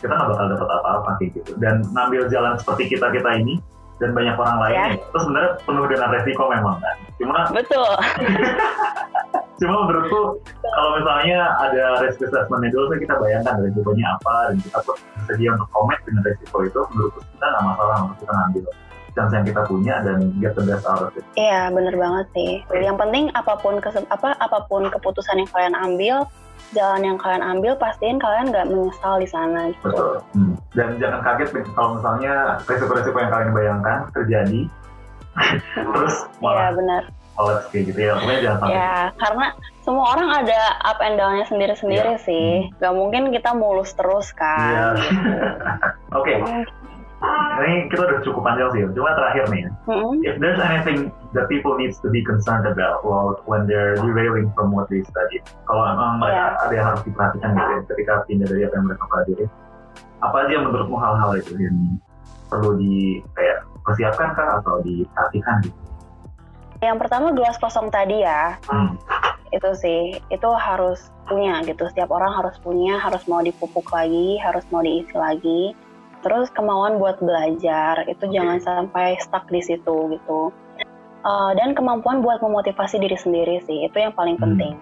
[0.00, 1.50] kita nggak bakal dapat apa-apa kayak gitu.
[1.56, 3.60] Dan ngambil jalan seperti kita kita ini
[3.96, 4.86] dan banyak orang lain Ya.
[4.96, 6.96] itu sebenarnya penuh dengan resiko memang kan.
[7.16, 7.90] Cuma betul.
[9.60, 14.96] Cuma menurutku kalau misalnya ada risk assessment dulu kita bayangkan resikonya apa dan kita pun
[15.14, 18.64] bersedia untuk komit dengan resiko itu menurutku kita nggak masalah untuk kita ngambil.
[19.10, 21.26] Chance yang kita punya dan get the best out of it.
[21.34, 22.62] Iya, bener banget sih.
[22.70, 26.16] Yang penting apa pun kesem- apa apa pun keputusan yang kalian ambil,
[26.70, 29.82] jalan yang kalian ambil, pastiin kalian nggak menyesal di sana gitu.
[29.84, 30.54] betul Hmm.
[30.72, 34.60] dan jangan kaget nih kalau misalnya resiko-resiko yang kalian bayangkan terjadi
[35.74, 37.02] terus Iya, malah benar.
[37.32, 39.46] collapse kayak gitu ya pokoknya jangan sampai Ya, karena
[39.80, 42.20] semua orang ada up and down-nya sendiri-sendiri Iya.
[42.20, 42.50] sih.
[42.76, 44.36] Gak mungkin kita mulus terus Iya.
[44.36, 44.94] kan.
[46.18, 46.36] Oke,
[47.64, 48.80] ini kita udah cukup panjang sih.
[48.94, 50.20] Cuma terakhir nih, Mm-mm.
[50.22, 54.70] if there's anything that people needs to be concerned about while when they're derailing from
[54.70, 58.62] what they studied, kalau emang mereka ada yang harus diperhatikan gitu ya, ketika pindah dari
[58.68, 59.46] apa yang mereka pelajari,
[60.20, 61.76] apa aja yang menurutmu hal-hal itu yang
[62.50, 65.78] perlu di kayak persiapkan kah atau diperhatikan gitu?
[66.80, 68.56] Yang pertama gelas kosong tadi ya.
[68.68, 68.96] Hmm.
[69.50, 74.62] itu sih itu harus punya gitu setiap orang harus punya harus mau dipupuk lagi harus
[74.70, 75.74] mau diisi lagi
[76.20, 80.52] terus kemauan buat belajar itu jangan sampai stuck di situ gitu.
[81.20, 84.56] Uh, dan kemampuan buat memotivasi diri sendiri sih itu yang paling Hmm.
[84.56, 84.74] penting.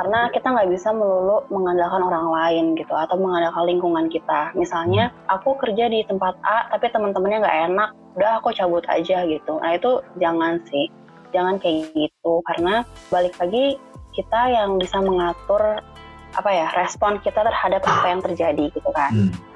[0.00, 4.48] Karena kita nggak bisa melulu mengandalkan orang lain gitu atau mengandalkan lingkungan kita.
[4.56, 9.60] Misalnya aku kerja di tempat A tapi teman-temannya nggak enak udah aku cabut aja gitu.
[9.60, 10.88] Nah itu jangan sih.
[11.36, 12.40] Jangan kayak gitu.
[12.48, 12.82] Karena
[13.12, 13.76] balik lagi
[14.16, 15.84] kita yang bisa mengatur
[16.30, 19.12] apa ya respon kita terhadap apa yang terjadi gitu kan.
[19.12, 19.49] Hmm.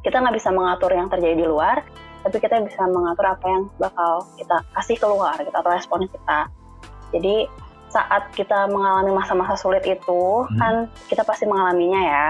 [0.00, 1.84] Kita nggak bisa mengatur yang terjadi di luar
[2.20, 6.52] tapi kita bisa mengatur apa yang bakal kita kasih keluar gitu atau respon kita.
[7.16, 7.48] Jadi
[7.90, 10.58] saat kita mengalami masa-masa sulit itu Hmm.
[10.60, 10.74] kan
[11.08, 12.26] kita pasti mengalaminya ya.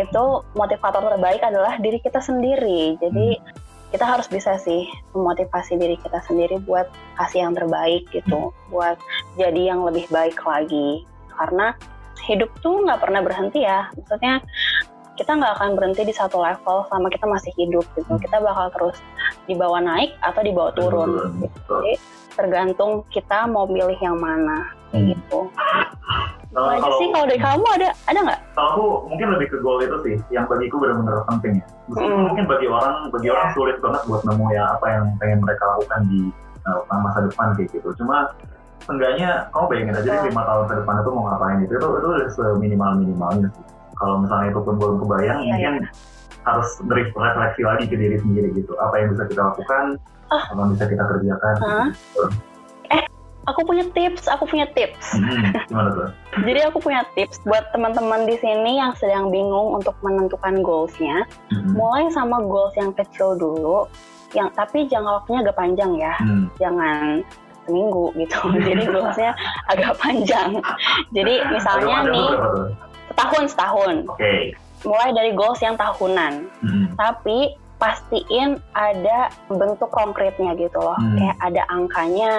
[0.00, 2.96] Itu motivator terbaik adalah diri kita sendiri.
[3.02, 3.36] Jadi
[3.88, 4.84] kita harus bisa sih
[5.16, 9.00] memotivasi diri kita sendiri buat kasih yang terbaik gitu buat
[9.40, 11.04] jadi yang lebih baik lagi.
[11.32, 11.72] Karena
[12.28, 13.88] hidup tuh nggak pernah berhenti ya.
[13.96, 14.44] Maksudnya
[15.18, 18.96] kita nggak akan berhenti di satu level selama kita masih hidup gitu kita bakal terus
[19.44, 21.82] dibawa naik atau dibawa turun Betul.
[21.82, 21.92] Jadi,
[22.32, 25.04] tergantung kita mau pilih yang mana Hmm.
[25.04, 25.52] gitu
[26.48, 29.76] aja kalau- sih kalau dari kamu ada ada nggak kalau aku mungkin lebih ke goal
[29.78, 32.24] itu sih yang bagiku benar-benar penting ya meskipun Mm.
[32.24, 33.34] mungkin bagi orang bagi Iya.
[33.36, 36.20] orang sulit banget buat nemu ya apa yang pengen mereka lakukan di
[36.64, 38.32] uh, masa depan kayak gitu cuma
[38.80, 40.28] seenggaknya kamu bayangin aja deh Betul.
[40.32, 43.64] lima tahun ke depan itu mau ngapain gitu itu itu udah seminimal minimalnya sih
[43.98, 45.74] kalau misalnya itu pun belum kebayang Iya, mungkin
[46.42, 49.84] harus refleksi lagi ke diri sendiri gitu apa yang bisa kita lakukan
[50.28, 50.44] Ah.
[50.46, 51.86] apa yang bisa kita kerjakan Hah?
[51.88, 52.24] gitu.
[53.44, 56.08] aku punya tips aku punya tips Hmm, gimana tuh
[56.46, 61.72] jadi aku punya tips buat teman-teman di sini yang sedang bingung untuk menentukan goalsnya Hmm.
[61.72, 63.88] mulai sama goals yang kecil dulu
[64.36, 66.44] yang tapi jangka waktunya agak panjang ya Hmm.
[66.60, 67.24] jangan
[67.64, 68.36] seminggu gitu
[68.68, 69.32] jadi goalsnya
[69.66, 70.50] agak panjang
[71.16, 72.28] jadi misalnya nih?
[73.18, 74.34] Setahun setahun oke
[74.86, 76.86] mulai dari goals yang tahunan Hmm.
[76.94, 80.98] tapi pastiin ada bentuk konkretnya gitu loh.
[80.98, 81.14] Hmm.
[81.14, 82.32] Kayak ada angkanya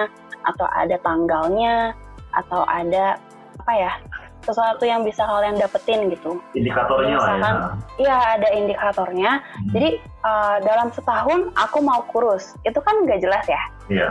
[0.44, 1.96] atau ada tanggalnya
[2.36, 3.16] atau ada
[3.60, 3.92] apa ya?
[4.40, 6.40] sesuatu yang bisa kalian dapetin gitu.
[6.56, 7.36] Indikatornya lah ya.
[7.36, 7.56] Misalkan,
[8.00, 9.30] Iya, ada indikatornya.
[9.36, 9.68] Hmm.
[9.76, 9.88] Jadi
[10.24, 12.56] uh, dalam setahun aku mau kurus.
[12.64, 13.62] Itu kan nggak jelas ya.
[13.92, 14.08] Iya.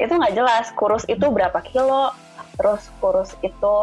[0.00, 2.08] Itu nggak jelas kurus itu berapa kilo,
[2.56, 3.74] terus kurus itu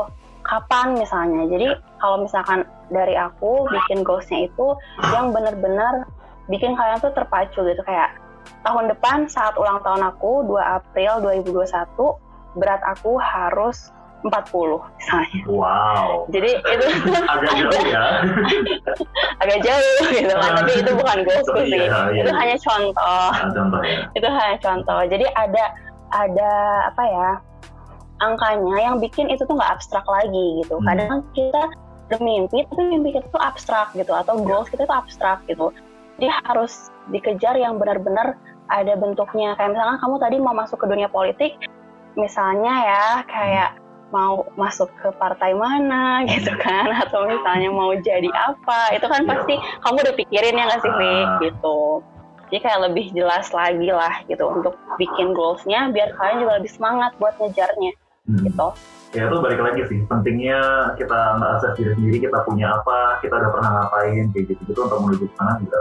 [0.42, 1.46] kapan misalnya.
[1.46, 4.76] Jadi kalau misalkan dari aku bikin goalsnya itu
[5.16, 6.04] yang bener-bener
[6.52, 8.12] bikin kalian tuh terpacu gitu kayak
[8.68, 11.64] tahun depan saat ulang tahun aku 2 April 2021
[12.60, 13.88] berat aku harus
[14.24, 15.40] 40 misalnya.
[15.52, 16.28] Wow.
[16.32, 16.86] Jadi itu
[17.28, 18.06] Agak jauh ya.
[19.44, 21.80] agak jauh gitu kan, tapi itu bukan goalsku Tapi sih.
[21.84, 22.24] iya, iya.
[22.24, 23.28] Itu hanya contoh.
[23.36, 24.00] Nah, contohnya.
[24.16, 25.64] itu hanya contoh jadi ada
[26.14, 26.52] ada
[26.88, 27.30] apa ya
[28.22, 30.88] angkanya yang bikin itu tuh nggak abstrak lagi gitu Hmm.
[30.88, 31.64] kadang kita
[32.14, 35.74] bermimpi tapi mimpi kita tuh abstrak gitu atau goals kita tuh abstrak gitu.
[36.22, 38.38] Jadi harus dikejar yang benar-benar
[38.70, 39.58] ada bentuknya.
[39.58, 41.58] Kayak misalkan kamu tadi mau masuk ke dunia politik
[42.14, 43.70] misalnya ya kayak
[44.14, 49.58] mau masuk ke partai mana gitu kan atau misalnya mau jadi apa itu kan pasti
[49.82, 51.40] kamu udah pikirin ya nggak sih Vic Ah.
[51.42, 51.80] gitu.
[52.54, 57.12] Jadi kayak lebih jelas lagi lah gitu untuk bikin goalsnya biar kalian juga lebih semangat
[57.18, 58.40] buat ngejarnya Hmm.
[58.48, 58.70] gitu
[59.14, 60.58] Ya itu balik lagi sih, pentingnya
[60.98, 65.30] kita nge-assess diri sendiri, kita punya apa, kita udah pernah ngapain, kayak gitu-gitu untuk menuju
[65.30, 65.80] ke sana juga.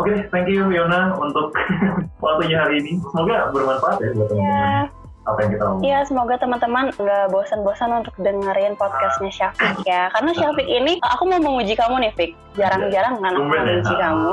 [0.00, 1.52] Oke, thank you Yona untuk
[2.24, 2.96] waktunya hari ini.
[3.12, 5.82] Semoga bermanfaat ya buat teman-teman ya apa yang kita ngomong.
[5.86, 11.38] ya semoga teman-teman nggak bosan-bosan untuk dengerin podcastnya Syafiq ya karena Syafiq ini aku mau
[11.38, 13.62] menguji kamu nih Fik jarang-jarang kan aku ya.
[13.62, 14.32] menguji kamu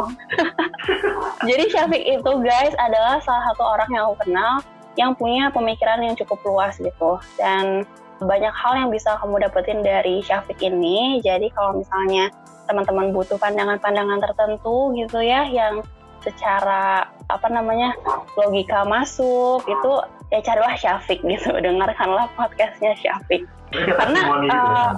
[1.50, 4.66] jadi Syafiq itu guys adalah salah satu orang yang aku kenal
[5.00, 7.88] yang punya pemikiran yang cukup luas gitu dan
[8.20, 12.28] banyak hal yang bisa kamu dapetin dari Syafiq ini jadi kalau misalnya
[12.68, 15.80] teman-teman butuh pandangan-pandangan tertentu gitu ya yang
[16.20, 17.95] secara apa namanya
[18.36, 19.91] logika masuk itu
[20.36, 24.20] ya carilah Syafiq gitu dengarkanlah podcastnya Syafiq Karena,
[24.50, 24.97] uh.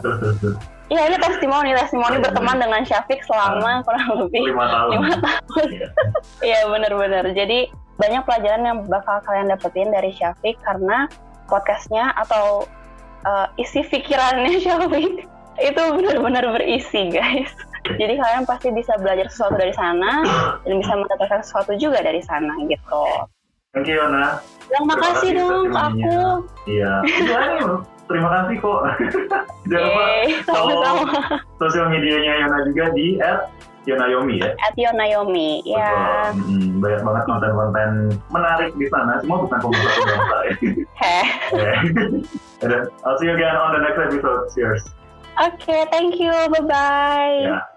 [0.92, 4.92] Iya ini testimoni testimoni berteman dengan Syafiq selama kurang lebih Lima tahun.
[4.92, 5.68] lima tahun.
[5.72, 5.88] Iya.
[6.52, 7.26] Iya benar-benar.
[7.32, 7.72] Jadi
[8.02, 11.06] banyak pelajaran yang bakal kalian dapetin dari Syafiq karena
[11.46, 12.66] podcastnya atau
[13.30, 15.30] uh, isi pikirannya Syafiq
[15.62, 17.54] itu benar-benar berisi guys.
[17.86, 20.26] Jadi kalian pasti bisa belajar sesuatu dari sana
[20.66, 23.06] dan bisa mendapatkan sesuatu juga dari sana gitu.
[23.72, 24.42] Thank you Yona.
[24.68, 26.20] Bilang Terima makasih kasih dong ke aku.
[26.68, 26.94] Iya.
[28.12, 28.80] Terima kasih kok.
[29.72, 30.06] Jangan lupa
[30.52, 31.20] sama-sama.
[31.58, 33.08] sosial medianya Yona juga di
[33.86, 34.54] @yonayomi ya.
[34.62, 35.66] At Yon Naomi.
[35.66, 36.32] Ya.
[36.34, 36.54] Betul.
[36.54, 37.90] Mm, banyak banget konten-konten
[38.30, 39.18] menarik di sana.
[39.22, 39.90] Semua bukan bangsa
[40.46, 40.54] ya.
[41.02, 41.26] Heh.
[42.62, 44.42] Udah, I'll see you again on the next episode.
[44.54, 44.84] Cheers.
[45.42, 46.30] Oke, thank you.
[46.30, 47.38] Bye bye.
[47.48, 47.71] Ya.